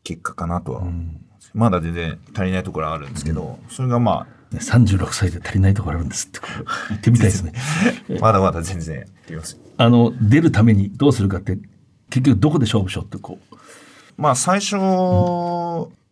[0.04, 6.40] 結果かなとは思いまだ全然足りないところはあるんですけど、それがまね36歳で足りないところあるんですって
[6.90, 7.52] 言ってみたいですね。
[8.10, 9.06] あ、 まだまだ全然。
[9.78, 11.58] あの、出るためにどうするかって、
[12.10, 13.56] 結局どこで勝負しようってこう。
[14.18, 14.76] まあ最初、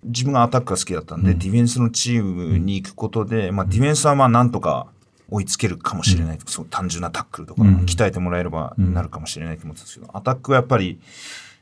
[0.05, 4.87] 自分がアタックが好きだったんで、ディフェンスのチームに行くことで、まあディフェンスはまあなんとか
[5.35, 6.39] 追いつけるかもしれない。
[6.47, 11.01] そう単純なタックルとか、鍛えてもらえればなるかもしれないと思ってたんですけど、アタックはやっぱり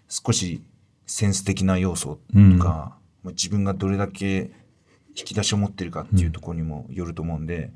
[0.09, 0.63] 少し
[1.07, 4.51] センス的な要素とか、まあ自分がどれだけ
[5.17, 7.73] 引き出しを持ってるかっていうところにもよると思うんで、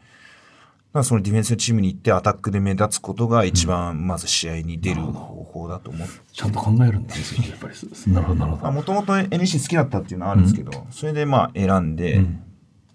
[0.93, 6.15] だそのディフェンスのチームに行ってアタックで目立つことが一番まず試合に出る方法だと思って。
[6.33, 8.13] ちゃんと考えるんですよ、やっぱり。
[8.13, 8.73] なるほど、なるほど。
[8.73, 12.25] もともと NEC 好きだったっていうのはあるんですけど、それでまあ選んで、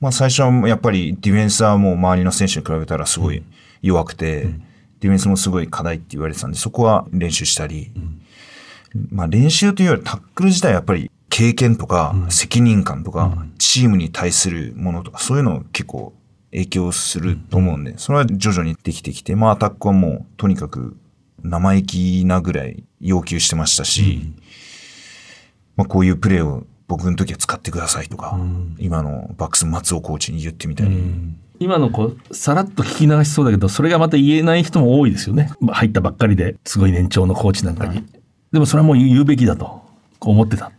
[0.02, 3.44] まあ最初はやっぱりディフェンスはもう周りの選手に比べたらすごい
[3.82, 4.48] 弱くて、
[5.00, 7.92] ディフェンスもすごい課題って言われてたんで、そこは練習したり、
[9.10, 16.14] まあ練習というよりタックル自体はやっぱり経験とか責任感とか、チームに対するものとか、そういうのを結構
[16.50, 20.98] 影響すると思うんで、それは徐々にできてきて、まあアタックはもうとにかく
[21.44, 24.34] 生意気なぐらい要求してましたし、
[25.76, 28.38] まあ、こういうプレーを僕の時は使ってくださいとか、
[28.77, 30.91] 今のバックス松尾コーチに言ってみたり、
[31.58, 35.54] 今のこう、さらっと聞き流しそうだけど、それがまた言えない人も多いですよね。
[35.62, 38.04] まあ入ったばっかりですごい年長のコーチなんかに。
[38.51, 39.82] でもそれはもう言うべきだと、
[40.19, 40.73] こう思ってた。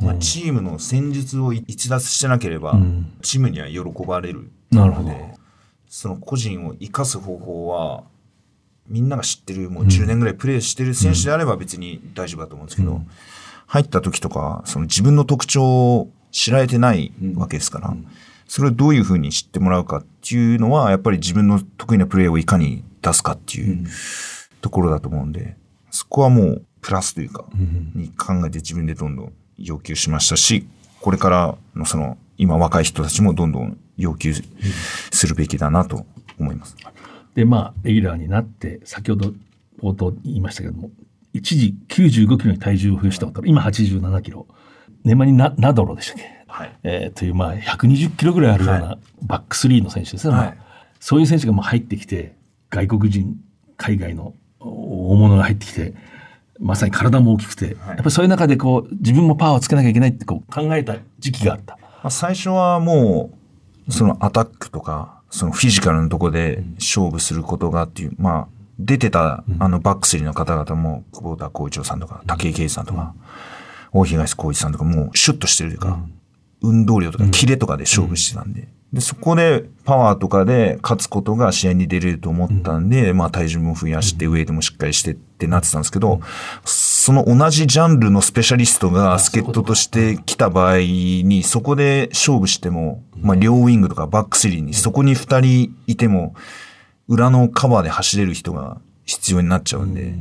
[0.00, 2.78] まあ、チームの戦術を逸脱してなければ、
[3.20, 4.50] チームには喜ばれる。
[4.70, 5.12] なるほど。
[5.86, 8.04] その個人を生かす方法は
[8.88, 13.02] みんなが知ってるもう10年ぐらいプレーしてる選手であれば別に大丈夫だと思うんですけど、
[13.72, 17.96] 入った時とかその自分の特徴を知られてないわけですから、
[18.46, 23.86] それをどういうふうに知ってもらうかっていうのはやっぱり自分の得意なプレーをいかに出すかっていう
[24.60, 25.56] ところだと思うんで
[25.90, 27.46] そこはもうプラスというか、
[27.94, 30.66] に考えて自分でどんどん要求しましたし、
[31.00, 36.04] これからのその、今若い人たちもどんどん要求するべきだなと
[36.38, 36.76] 思います。
[37.34, 39.32] で、まあ、レギュラーになって、先ほど
[39.80, 40.90] 冒頭言いましたけども、
[41.32, 44.46] 一時95キロに体重を増やしたこと今87キロ。
[45.04, 46.44] ネマニナナドロでしたっけ？
[46.46, 46.78] はい。
[46.82, 50.34] えーという、まあ、120キロぐらいあるようなバックスリーの選手ですね。
[50.34, 50.58] はい
[51.04, 52.36] そういう選手がもう入ってきて、
[52.70, 53.36] 外国人、
[53.76, 55.94] 海外の大物が入ってきて、
[56.60, 61.76] まさに体も大きくて、やっぱりそういう中でこう、自分もパワーをつけなきゃいけないってこう考えた時期があった。
[61.76, 63.32] まあ、最初はも
[63.88, 73.14] う、そのアタックとか、そのフィジカルのとこで勝負することがっていう、まあ、出てた、あの、バックスリーの方々も、久保田光一郎さんとか、武井圭司さんとか、
[73.92, 76.00] 大東浩一さんとか、もう、シュッとしてるというか、
[76.62, 86.20] 運動量とか、キレとかで勝負してたんで、で、そこでパワーとかで勝つことが試合に出れると思ったんで、まあ体重も増やして、ウェイトもしっかりしてってなってたんですけど、
[86.66, 96.34] その同じジャンルのスペシャリストが助っ人として来た場合に、そこで勝負しても、まあ両ウィングとかバックスリーに、そこに二人いても、
[97.12, 100.14] 裏のカバーで走れる人が必要になっちゃうんで、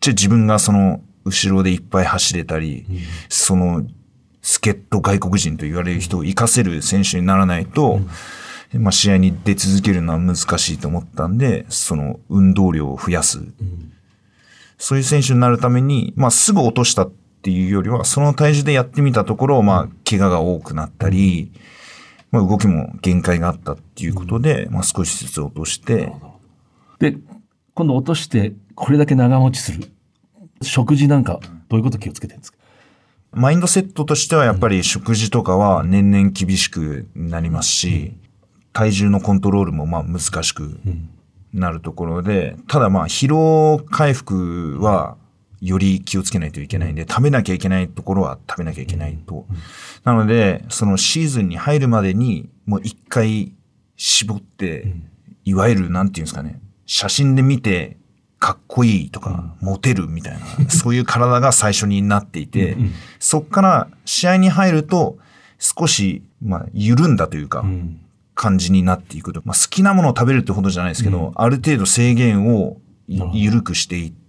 [0.00, 2.86] じゃあ自分がその後ろでいっぱい走れたり、
[3.28, 3.84] その
[4.40, 7.98] 助っ人外国人と言われる人を活かせる選手にならないと、
[8.74, 13.40] まあ試合に出続けるのは難しいと思ったんで、その運動量を増やす。
[14.78, 21.50] そういう選手になるために、まあすぐ落としたっていうよりは、その体重でやってみたところ、まあ怪我が多くなったり、
[22.34, 26.12] まあ動きも限界があったっていうことで、まあ少しずつ落として、
[26.98, 27.16] で、
[27.74, 29.88] 今度落として、これだけ長持ちする。
[30.60, 32.58] 食事なんか、どういうこと気をつけてるんですか？
[33.32, 38.14] マインドセットとしてはやっぱり食事とかは年々厳しくなりますし、
[38.72, 40.80] 体重のコントロールもまあ難しく
[41.52, 45.16] なるところで、ただまあ疲労回復は
[45.64, 49.46] より気をつけないといけないんで、食べなきゃいけないところは食べなきゃいけないと。
[50.04, 53.52] なので、そのシーズンに入るまでにもう一回
[53.96, 54.94] 絞って、
[55.44, 57.96] いわゆるなんていうんですかね、写真で見て
[58.38, 62.76] かっこいいとか、モテるみたいな、そういう体が最初になっていて、
[63.18, 65.16] そっから試合に入ると、
[65.58, 67.64] 少し、まあ、緩んだというか、
[68.34, 69.40] 感じになっていくと。
[69.46, 72.76] まあ、好きなものを食べるってほどじゃないですけど、ある程度制限を
[73.08, 74.23] い緩くしていっって、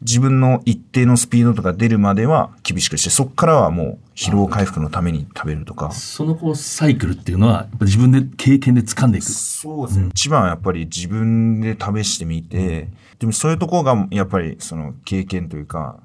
[0.00, 5.90] 自分の一定のスピードとか出るまでは厳しくして、そこからはもう疲労回復のために食べるとか。
[5.92, 9.26] そのこうサイクルっていうのは、自分で経験で掴んでいく。
[9.26, 10.08] そうですね。
[10.10, 12.88] 一番はやっぱり自分で試してみて、
[13.18, 15.98] でもそういうところがやっぱりその経験というか、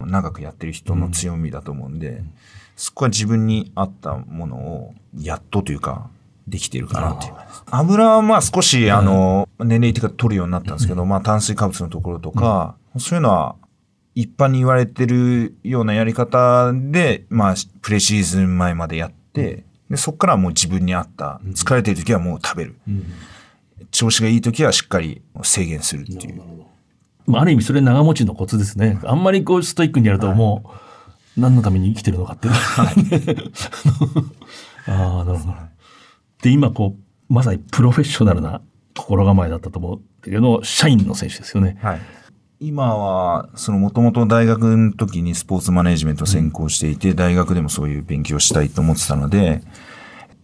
[0.00, 2.22] 長くやってる人の強みだと思うんで、
[2.76, 6.08] そこは自分に合ったものをやっとというか、
[6.50, 7.62] できてるかなっていう感じです。
[7.70, 13.56] 油はまあ少し、あの、年齢的に取るようになったんですけど、まあ炭水化物のところとか、そういうのは
[14.14, 22.76] 一般に言われてるようなやり方で、まあプレシーズン前までやって、でそこからはもう自分に合った、疲れてる時はもう食べる。
[23.90, 26.42] 調子がいい時はしっかり制限するっていう。
[27.26, 29.00] まあ、ある意味それ長持ちのコツですね。
[29.04, 30.72] あんまりこうストイックにやるとも
[31.36, 32.54] う、何のために生きてるのかっていう。
[34.86, 35.54] ああ、なるほど。
[36.42, 38.60] で、今こう、まさにプロフェッショナルな
[38.96, 41.78] 心構えだったと思うけど、社員の選手ですよね。
[41.80, 42.00] はい。
[42.60, 49.62] 今は、そのもともと大学の時にスポーツマネジメントを専攻していて、大学でもそういう勉強をしたいと思ってたので、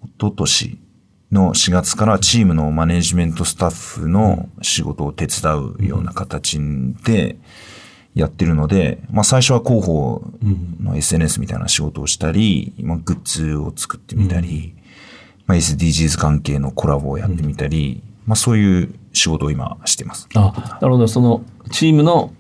[0.03, 0.78] 一昨年
[1.30, 6.59] の4月からチームのマネジメントスタッフの仕事を手伝うような形
[7.05, 7.36] で
[8.14, 10.22] やってるので、まあ最初は広報
[10.80, 14.74] の SNS みたいな仕事をしたり、まあグッズを作ってみたり、
[15.47, 20.28] まあ SDGs 関係のコラボをやってみたり、まあそういう仕事を今してます。
[20.34, 21.09] あ、なるほど。
[21.09, 22.32] そのチームの、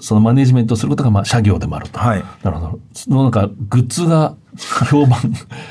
[0.00, 1.98] そのマネジメントをすることが、まあ、社業でもあると。
[1.98, 2.24] はい。
[2.42, 2.78] なるほど。
[2.92, 4.36] そのなんか、グッズが
[4.90, 5.20] 評判、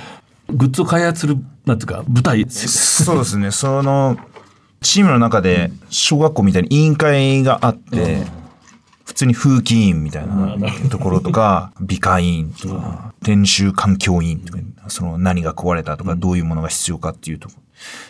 [0.50, 2.46] グッズを開発する、なんていうか、舞台。
[2.50, 3.52] そうですね。
[3.52, 4.18] その、
[4.82, 8.26] チームの中で、小学校みたいに委員会があって、
[9.08, 10.58] 普通に風紀委員みたいな
[10.90, 17.56] ところとか、美化委員とか、練習環境委員とか、その何が壊れたとか、どういうものが必要かっていうとこ。
[17.56, 17.62] ろ。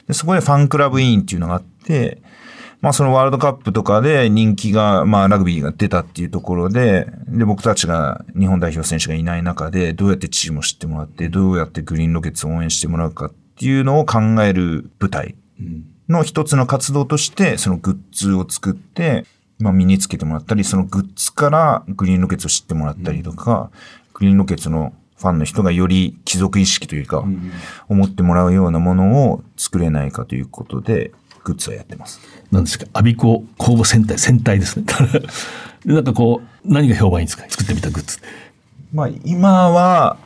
[0.08, 2.24] で、そこでファンクラブ委員っていうのがあって、
[2.82, 15.36] まあそのワールドカップとかで人気が、まあラグビーが出たっていうところで、で、僕たちが日本代表選手がいない中で、どうやってチームを知ってもらって、どうやってグリーンロケッツを応援してもらうかっていうのを考える舞台
[16.10, 19.26] の一つの活動として、そのグッズを作って、
[19.60, 23.70] まあ身につけてもらったり、そのグッズからグリーンロケッツを知ってもらったりとか、
[24.14, 27.24] グリーンロケッツのファンの人がより貴族意識というか、
[27.90, 31.12] 思ってもらうようなものを作れないかということで、
[31.44, 32.20] グッズはやってます。
[32.52, 34.86] なんですか、アビコ公募戦隊、戦隊ですね。
[35.86, 37.46] で なんかこう、何が評判いいんですか？
[37.50, 38.20] 作ってみたグッズ。
[38.94, 40.18] まあ今は、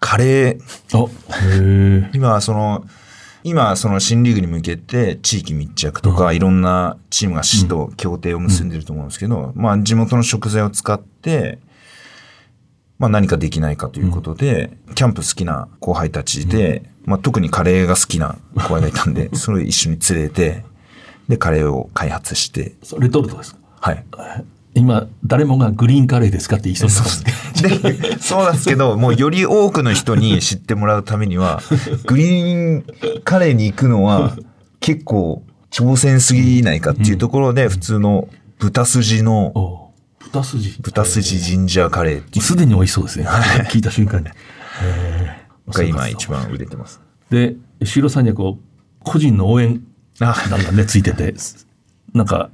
[0.00, 2.10] カレー、あ、へえ。
[2.12, 2.84] 今はその、
[3.44, 11.58] 今その新リーグに向けて地域密着とかいろんなチームが市と協定を結んでると思うんですけど、まあ地元の食材を使って、
[12.98, 20.64] まあ何かできないかということで、キャンプ好きな後輩たちで、まあ特にカレーが好きな後輩がいたんで、それを一緒に連れて、
[21.28, 23.60] でカレーを開発して、レトルトですか？
[23.80, 24.04] はい。
[24.74, 26.90] 今、誰もがグリーンカレーですかって言いそう。
[27.62, 31.62] で、そうなんですけど、 もうより多くの人に知ってもらうためには、
[32.06, 32.84] グリーン
[33.24, 34.36] カレーに行くのは
[34.80, 40.78] 結構挑戦すぎないかっていうところで、普通の豚筋の、豚筋。
[40.80, 43.26] 豚筋ジンジャーカレーすでに美味しそうですね。
[43.70, 44.30] 聞いた瞬間に。
[45.66, 47.00] の が今一番売れてます。
[47.28, 48.62] で、シロさんにはこう、
[49.00, 49.82] 個人の応援
[50.20, 51.34] あ団がね、ついてて、
[52.14, 52.50] なんか、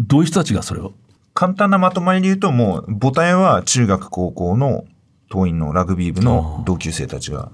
[0.00, 0.92] どういう人たちがそれを。
[1.38, 4.86] 簡単なまとまりで言うと、もう母体は中学高校の
[5.30, 7.52] 当院のラグビー部の同級生たちが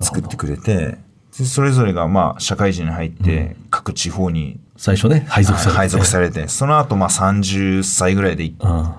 [0.00, 0.98] 作ってくれて、
[1.38, 8.92] でそれぞれがまあ社会人に入って各地方に最初ね、配属されて、配属されて、その後まあ30歳ぐらいでうん。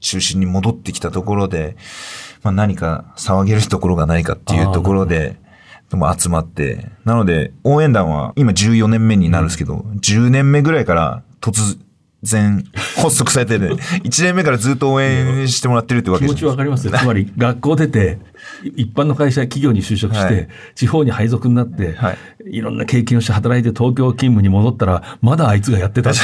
[0.00, 1.76] 中心に戻ってきたところで、
[2.42, 5.36] まあ何か騒げるところがないかっていうところで、
[5.90, 11.78] でも集まって、なので応援団は今14年目になるんですけど、10年目ぐらいから突
[12.22, 12.64] 然
[12.96, 13.66] 発足されてて、
[14.02, 16.92] 1年目からずっと応援してもらってるってわ気持けですちわかりますよ。
[16.98, 18.18] つまり、学校出て、
[18.64, 20.48] い一般の会社、企業に就職して、はい。
[20.74, 22.18] 地方に配属になって、はい。
[22.50, 26.20] い、ろんな経験をして働いて東京勤務に戻ったら、まだあいつがやってたって。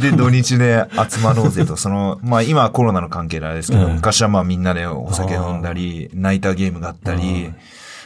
[0.00, 3.94] で、土日で集まろうぜと、その、まあ今はコロナの関係であれですけど、うん。
[3.96, 7.50] 昔はまあみんなでお酒飲んだり、ナイターゲームがあったり、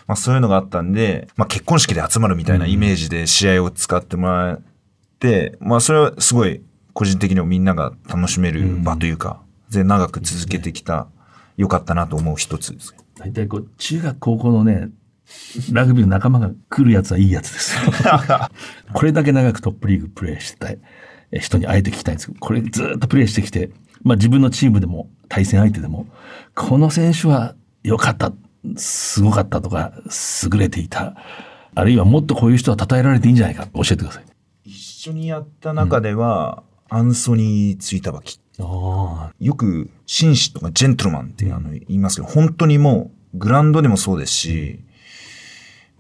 [0.09, 4.78] まあそういうのがあったんで、まあ結婚式で集まるみたいなイメージで試合を使ってもらって、
[5.61, 6.63] まあそれはすごい
[6.93, 9.41] 個人的にもみんなが楽しめる場というか、
[9.71, 11.09] で長く続けてきた、
[11.57, 12.95] 良かったなと思う一つです。
[13.17, 14.91] 大体こう、中学高校のね、
[15.73, 17.93] ラグビーの仲間が来るやつはいいやつですよ。
[18.95, 23.71] これだけ長くトップリーグプレーしてたえ人に会えて聞きたいんですけど、これずっとプレーしてきて、
[24.03, 26.07] まあ自分のチームでも対戦相手でも、
[26.55, 28.33] この選手は良かった、
[28.77, 29.93] すごかったとか、
[30.51, 31.15] 優れていた。
[31.75, 33.67] あるいはもっとこういう人は称えられていいんじゃないか。
[33.75, 34.25] 教えてください。
[34.99, 38.41] 一緒にやった中では、アンソニー・ツイタバキ。
[38.59, 44.81] よく、紳士とかジェントルマンってあの言いますけど、本当にもう、グラウンドでもそうですし、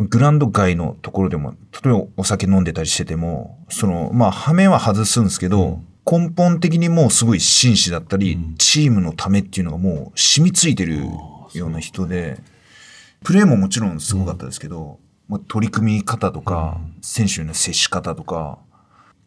[0.00, 11.04] グラウンド外のところでも、例えばお酒飲んでたりしてても、その、まあ、羽目は外すんですけど、根本的にもうすごい紳士だったり、チームのためっていうのがもう染みついてる
[11.54, 12.40] ような人で、
[13.22, 18.58] プレーももちろんすごかったですけど、まあ、取り組み方とか、選手への接し方とか、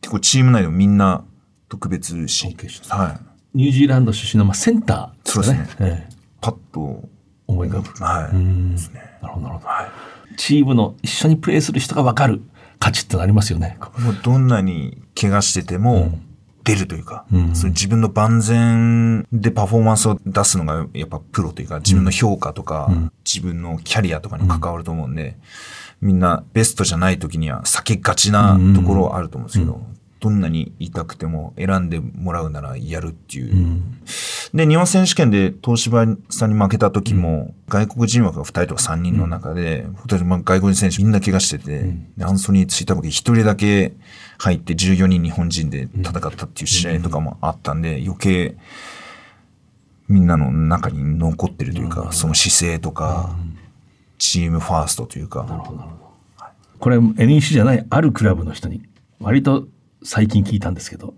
[0.01, 1.23] 結構チーム内でもみんな
[1.69, 3.19] 特別し、尊敬しては
[3.53, 3.57] い。
[3.57, 7.03] ニュージーランド出身の、まあ、センターそうですねええパッと、
[7.47, 8.03] 思い浮かぶ。
[8.03, 8.35] はい。
[8.35, 9.01] うんですね。
[9.21, 9.69] なるほど、なるほど。
[10.37, 12.41] チームの一緒にプレーする人が分かる
[12.79, 13.77] 価値ってのありますよね。
[13.99, 16.17] もうどんなに怪我してても、
[16.63, 25.37] 出るというか、うんその自分の万全でパフォーマンスを出すのがやっぱプロというか、自分の評価とか、うん自分のキャリアとかに関わると思うんで、
[26.01, 29.81] みんなベストじゃない時には避けがちなところはあると思うんですけど、
[30.19, 33.55] どんなに痛くても選んでもらうならやるっていう。
[33.55, 33.97] うん。
[34.53, 43.93] で、日本選手権で東芝さんに負けた時も、外国人枠が2人とか3人の中で、本当にまあ外国人選手みんな怪我してて、でアンソニー・ツイタバキ1人だけ
[44.37, 48.57] 入って14人日本人で戦ったっていう試合とかもあったんで、余計
[50.07, 53.35] みんなの中に残ってるというか、その姿勢とか、
[54.21, 55.47] チームファーストというか、
[56.77, 58.83] これ NEC じゃないあるクラブの人に
[59.19, 59.67] 割と
[60.03, 61.15] 最近聞いたんですけど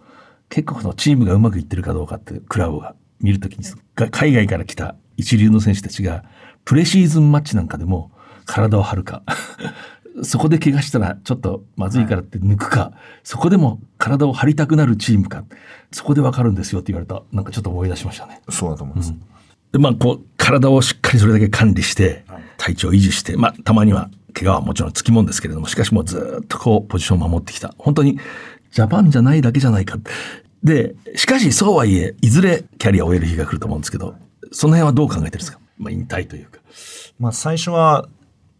[0.47, 6.23] 結構このチームがうまくいってるかどうかってクラブが見るときにが海外から来た一流の選手たちが
[6.63, 8.09] プレシーズンマッチなんかでも
[8.45, 9.21] 体を張るか。
[10.21, 12.93] そこで怪我したらちょっとまずいからって抜くか、
[13.23, 15.43] そこでも体を張りたくなるチームか。
[15.91, 17.23] そこでわかるんですよって言われた。
[17.33, 18.41] なんかちょっと思い出しましたね。
[18.49, 19.13] そうだと思います。
[19.73, 22.23] で、まあ、こう、体をしっかりそれだけ管理して、
[22.57, 27.73] 体調を維持して、まあ、たまには、怪我はもちろんつきもんですけれども、しかしもうずっとこう、ポジションを守ってきた。
[27.77, 28.19] 本当に、
[28.71, 29.97] ジャパンじゃないだけじゃないか。
[30.63, 34.15] で、しかし、そうはいえ、いずれキャリアを終える日が来ると思うんですけど、
[34.51, 35.59] その辺はどう考えてるんですか？
[35.77, 36.59] まあ、引退というか。
[37.19, 38.07] まあ最初は、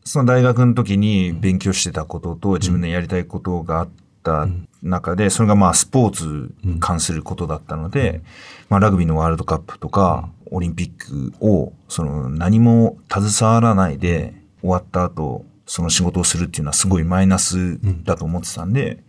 [0.04, 3.90] その大学の時に勉強してたことと自分のやりたいことがあっ
[4.24, 4.48] た
[4.84, 8.22] 中で、それがまあスポーツに関することだったので、
[8.70, 19.04] まあラグビーのワールドカップとかオリンピックをその何も携わらないで終わった後、その仕事をするっていうのはすごいマイナスだと思ってたんで、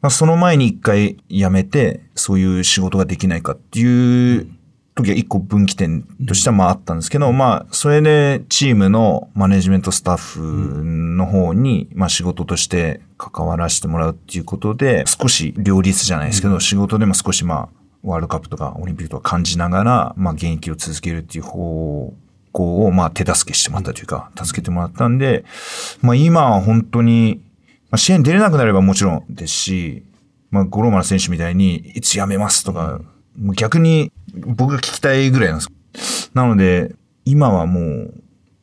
[0.00, 4.48] まあその前に一回辞めて、そういう仕事ができないかっていう
[4.94, 17.68] 時は一個分岐点としてはまああったんですけど、まあ、それでチームのマネジメントスタッフの方に、まあ仕事として関わらせてもらうっていうことで、少し両立じゃないですけど、仕事でも少しまあ、
[18.02, 22.12] ワールドカップとかオリンピックとか感じながら、まあ現役を続けるっていう方
[22.52, 25.46] 向をまあ手助けしてもらったというか、助けてもらったんで、
[26.02, 27.40] まあ今は本当に、
[27.90, 30.04] まあ試合に出れなくなればもちろんですし、
[30.50, 33.00] まあ五郎丸選手みたいに、いつ辞めますとか、
[33.54, 36.30] 逆に僕が聞きたいぐらいなんです。
[36.34, 38.14] なので、今はもう、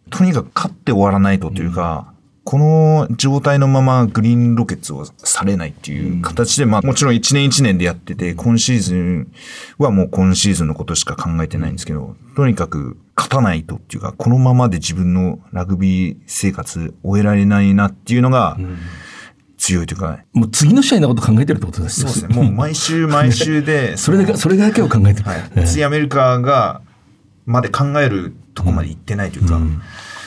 [0.09, 2.13] とにかく勝って終わらないとというか、
[2.43, 9.31] この状態のままグリーンロケッツをされないっていう形で、まあもちろん1年1年でやってて、今シーズン
[9.77, 18.57] はもう今シーズンのことしか考えてないんですけど、とにかく勝たないとっていうか、このままで自分のラグビー生活終えられないなっていうのが
[19.59, 22.43] 強いというか、もう次の試合のこと考えてるってことですよそうですね。
[22.43, 25.29] もう毎週毎週で、 それだけ、それだけを考えてる。
[25.29, 25.63] はい。
[25.63, 26.81] いつアメリカが、
[27.45, 29.59] まで考えるとこまで行ってないというか、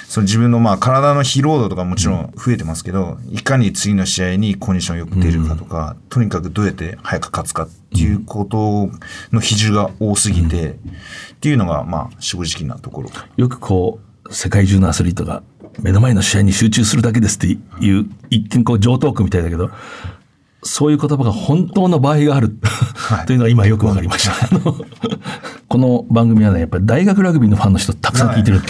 [0.07, 8.91] その自分のまあ体の疲労度とかもちろん増えてますけど、いかに次の試合にコンディションよく出るかとか、とにかくどうやって早く勝つかっていうこと
[9.33, 13.11] の比重が多すぎて、っていうのがまあ正直なところ。
[13.37, 15.43] よくこう、世界中のアスリートが
[15.81, 19.71] 目の前の試合に集中するだけですっていう、一見こう上等句みたいだけど、
[20.63, 22.57] そういう言葉が本当の場合がある、
[23.27, 24.49] というのが今よくわかりました。
[25.69, 28.61] この番組はね、やっぱり大学ラグビーのファンの人たくさん聞いてる。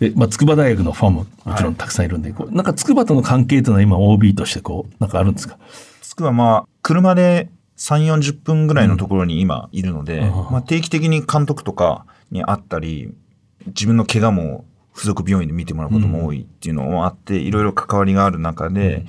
[0.00, 5.58] で、まあ、筑波大学のファンももちろんたくさんいるんで、こうなんか筑波との関係というのは今 OB としてこう、なんかあるんですか？
[6.02, 7.48] つくはまあ、車で
[7.78, 10.20] 3、40分ぐらいのところに今いるので、
[10.50, 13.14] まあ定期的に監督とかに会ったり、
[13.66, 14.64] 自分の怪我も
[14.94, 19.04] 付属病院で見てもらうことも多いっていうのもあって、いろいろ関わりがある中で、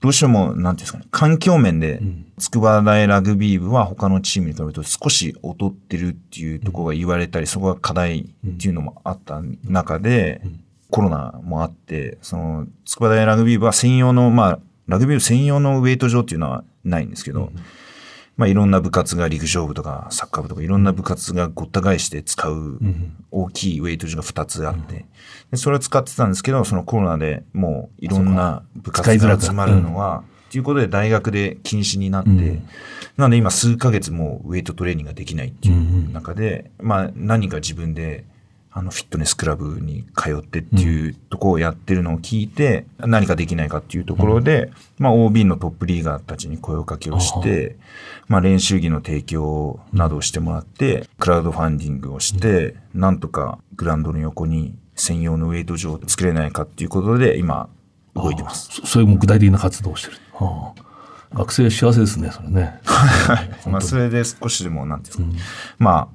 [0.00, 2.00] どうしても、なんていうんですかね、環境面で、
[2.38, 10.42] 筑波大ラグビー部は他のチームに比べると少し劣ってるっていうところが言われたり、そこが課題っていうのもあった中で、
[10.90, 17.50] コロナもあって、その、筑波大ラグビー部は専用の、まあ、ラグビー部専用のウェイト場っていうのはないんですけど、
[18.36, 22.78] まあいろんな部活が陸上部とかサッカー部とかいろんな部活がごった返して使う
[23.30, 25.06] 大きいウェイト場が2つあって、
[25.50, 32.68] でそれを使ってたんですけど、そのコロナでもういろんな部活が集まるのは、っていうことで大学で禁止になって、うん。
[33.16, 38.24] なので今数ヶ月もうウェイトトレーニングができないっていう中で、まあ何か自分で
[38.76, 47.78] あのフィットネスクラブに通ってっていうところをやってるのを聞いて、何かできないかっていうところで、まあ OB のトップリーガーたちに声をかけをして、
[48.28, 57.70] まあ練習着の提供などをしてもらって、クラウドファンディングをして、なんとかグラウンドの横に専用のウェイト場を作れないかっていうことで今
[58.14, 58.68] 動いてます。
[58.82, 60.18] そそういう具体的な活動をしてる。
[60.34, 60.86] はあ
[61.34, 62.80] 学生幸せですね、それね。
[63.66, 65.24] まあ、それで少しでも、なんですか、
[65.78, 66.08] まあ、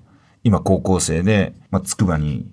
[0.43, 2.51] 今高校生で、まあ、筑波に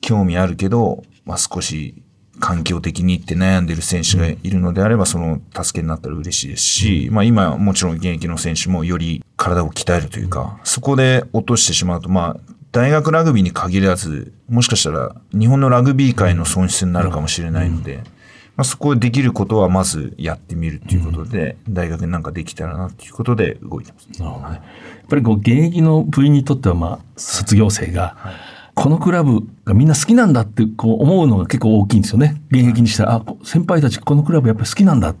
[0.00, 2.02] 興味あるけど、まあ、少し
[2.38, 18.02] 環境的にって悩んでる選手がいるのであれば、その助けになったら嬉しいですし、まあ、今もちろん現役の選手もより体を鍛えるというか、そこで落としてしまうと、まあ、大学ラグビーに限らず、もしかしたら日本のラグビー界の損失になるかもしれないので、
[18.56, 24.08] まあ、そこでできることはまずやってみるっていうことで、大学になんかできたらなっていうことで動いてます。
[24.20, 24.54] なるほどね。
[24.54, 24.62] やっ
[25.08, 28.16] ぱりこう現役の部員にとってはまあ卒業生が、
[28.74, 32.40] このクラブがみんな好きなんだってこう思うのが結構大きいんですよね。
[32.50, 35.14] 現役にしたら、あ、こ先輩たちこのクラブやっぱり好きなんだ。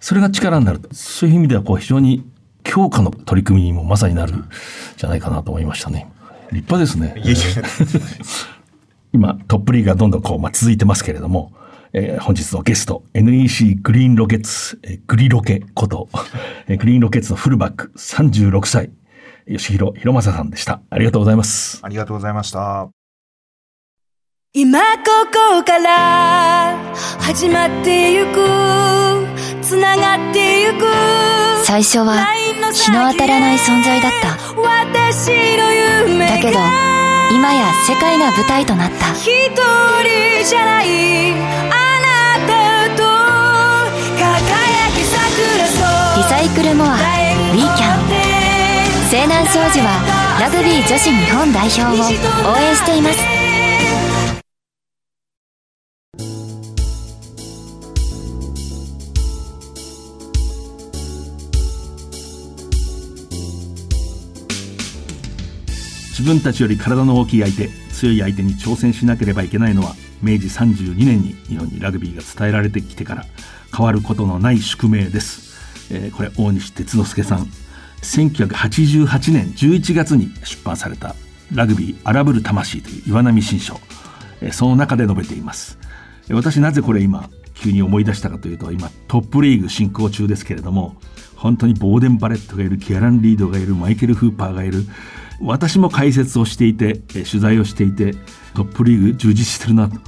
[0.00, 0.80] それが力になる。
[0.92, 2.24] そういう意味ではこう非常に
[2.62, 4.48] 強化の取り組みにもまさになるん
[4.96, 6.10] じゃないかなと思いましたね。
[6.52, 7.14] 立派ですね。
[9.12, 11.52] 今トップリーがどんどんこう、まあ、続いてますけれども、
[11.98, 16.08] えー本日のゲスト NEC グリーンロケッツ、えーグリロケこと、
[16.68, 18.90] えーグリーンロケッツのフルバック36歳
[19.48, 20.80] 吉弘弘正さんでした。
[20.90, 21.80] ありがとうございます。
[21.82, 22.88] ありがとうございました。
[24.52, 26.76] 今ここから
[27.20, 28.36] 始まってゆく
[29.62, 30.84] つながってゆく
[31.64, 32.26] 最初は
[32.72, 34.36] 日の当たらない存在だった。
[34.60, 36.58] 私の夢だけど
[37.32, 39.12] 今や世界が舞台となった。
[39.14, 41.85] 一人じゃない
[46.36, 48.00] サイクルモアウィーキャン
[49.08, 51.86] 西南商事はラグビー女子日本代表を
[52.52, 53.18] 応援しています。
[66.10, 73.24] 自分たちより体の大きい相手強い相手に挑戦しなければいけないのは明治32年に日本にラグビーが伝えられてきてから
[73.74, 75.45] 変わることのない宿命です、
[75.90, 77.48] えーこれ大西哲之助さん。
[78.02, 81.14] 1988年11月に出版された
[81.52, 83.80] 「ラグビー荒ぶる魂」という岩波新書。
[84.40, 85.78] えーその中で述べています。
[86.28, 90.96] え私なぜこれ今急に思い出したかというと今トップリーグ進行中ですけれども
[91.36, 94.84] 本当にボーデン・バレットがいるキアラン・リードがいるマイケル・フーパーがいる
[95.40, 98.14] 私も解説をしていてえ取材をしていて
[98.54, 99.98] トップリーグ充実してるなと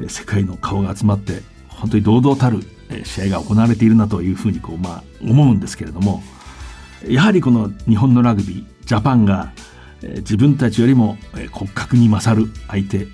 [0.00, 2.60] え世界の顔が集まって本当に堂々たる
[3.04, 6.22] 試合が行われているなというふうにこう、まあ、思うんですけれども
[7.06, 9.52] やはりこの日本のラグビージャパンが
[10.02, 11.18] 自分たちよりも
[11.52, 13.06] 骨格に勝る相手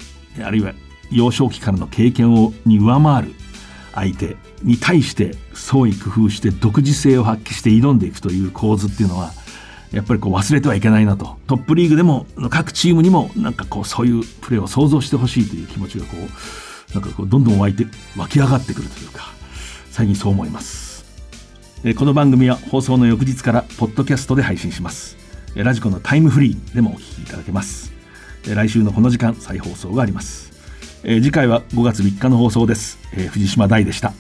[0.43, 0.73] あるいは
[1.11, 3.35] 幼少期からの経験をに上回る
[3.95, 9.33] 相手に対して創意工夫して独自性を発揮して挑んでいくという構図っていうのは
[9.93, 11.37] やっぱりこう忘れてはいけないなと。
[11.47, 19.36] トップリーグでも各チームにもなんかこうそういうプレーを想像してほしいという気持ちがこうなんかこうどんどん湧いて湧き上がってくるというか
[19.97, 21.07] 最近そう思います。
[21.97, 25.17] この番組は放送の翌日からポッドキャストで配信します。
[25.55, 27.95] ラジコのタイムフリーでもお聞きいただけます。
[28.47, 30.53] 来週のこの時間再放送があります。
[31.03, 32.99] 次回は5月3日の放送です、
[33.31, 34.13] 藤島大でした。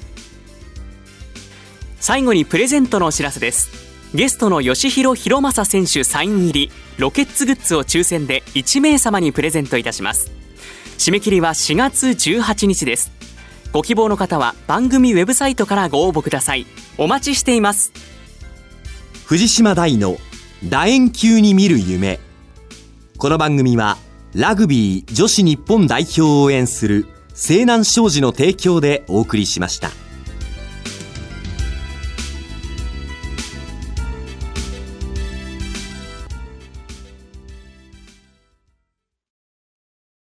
[2.00, 3.68] 最後にプレゼントのお知らせです。
[4.14, 10.30] ゲストの吉弘弘正選手サイン入りロケッツグッズを抽選で1名様にプレゼントいたします。
[10.96, 13.15] 締め切りは4月18日です。
[13.76, 16.64] ご希望の方は番組ウェブサイトからご応募ください。
[16.96, 17.92] お待ちしています。
[19.26, 20.16] 藤島大の
[20.66, 22.18] 楕円球に見る夢。
[23.18, 23.98] この番組は
[24.34, 29.90] ラグビー女子日本代表を応援する西南商事の提供でお送りしました。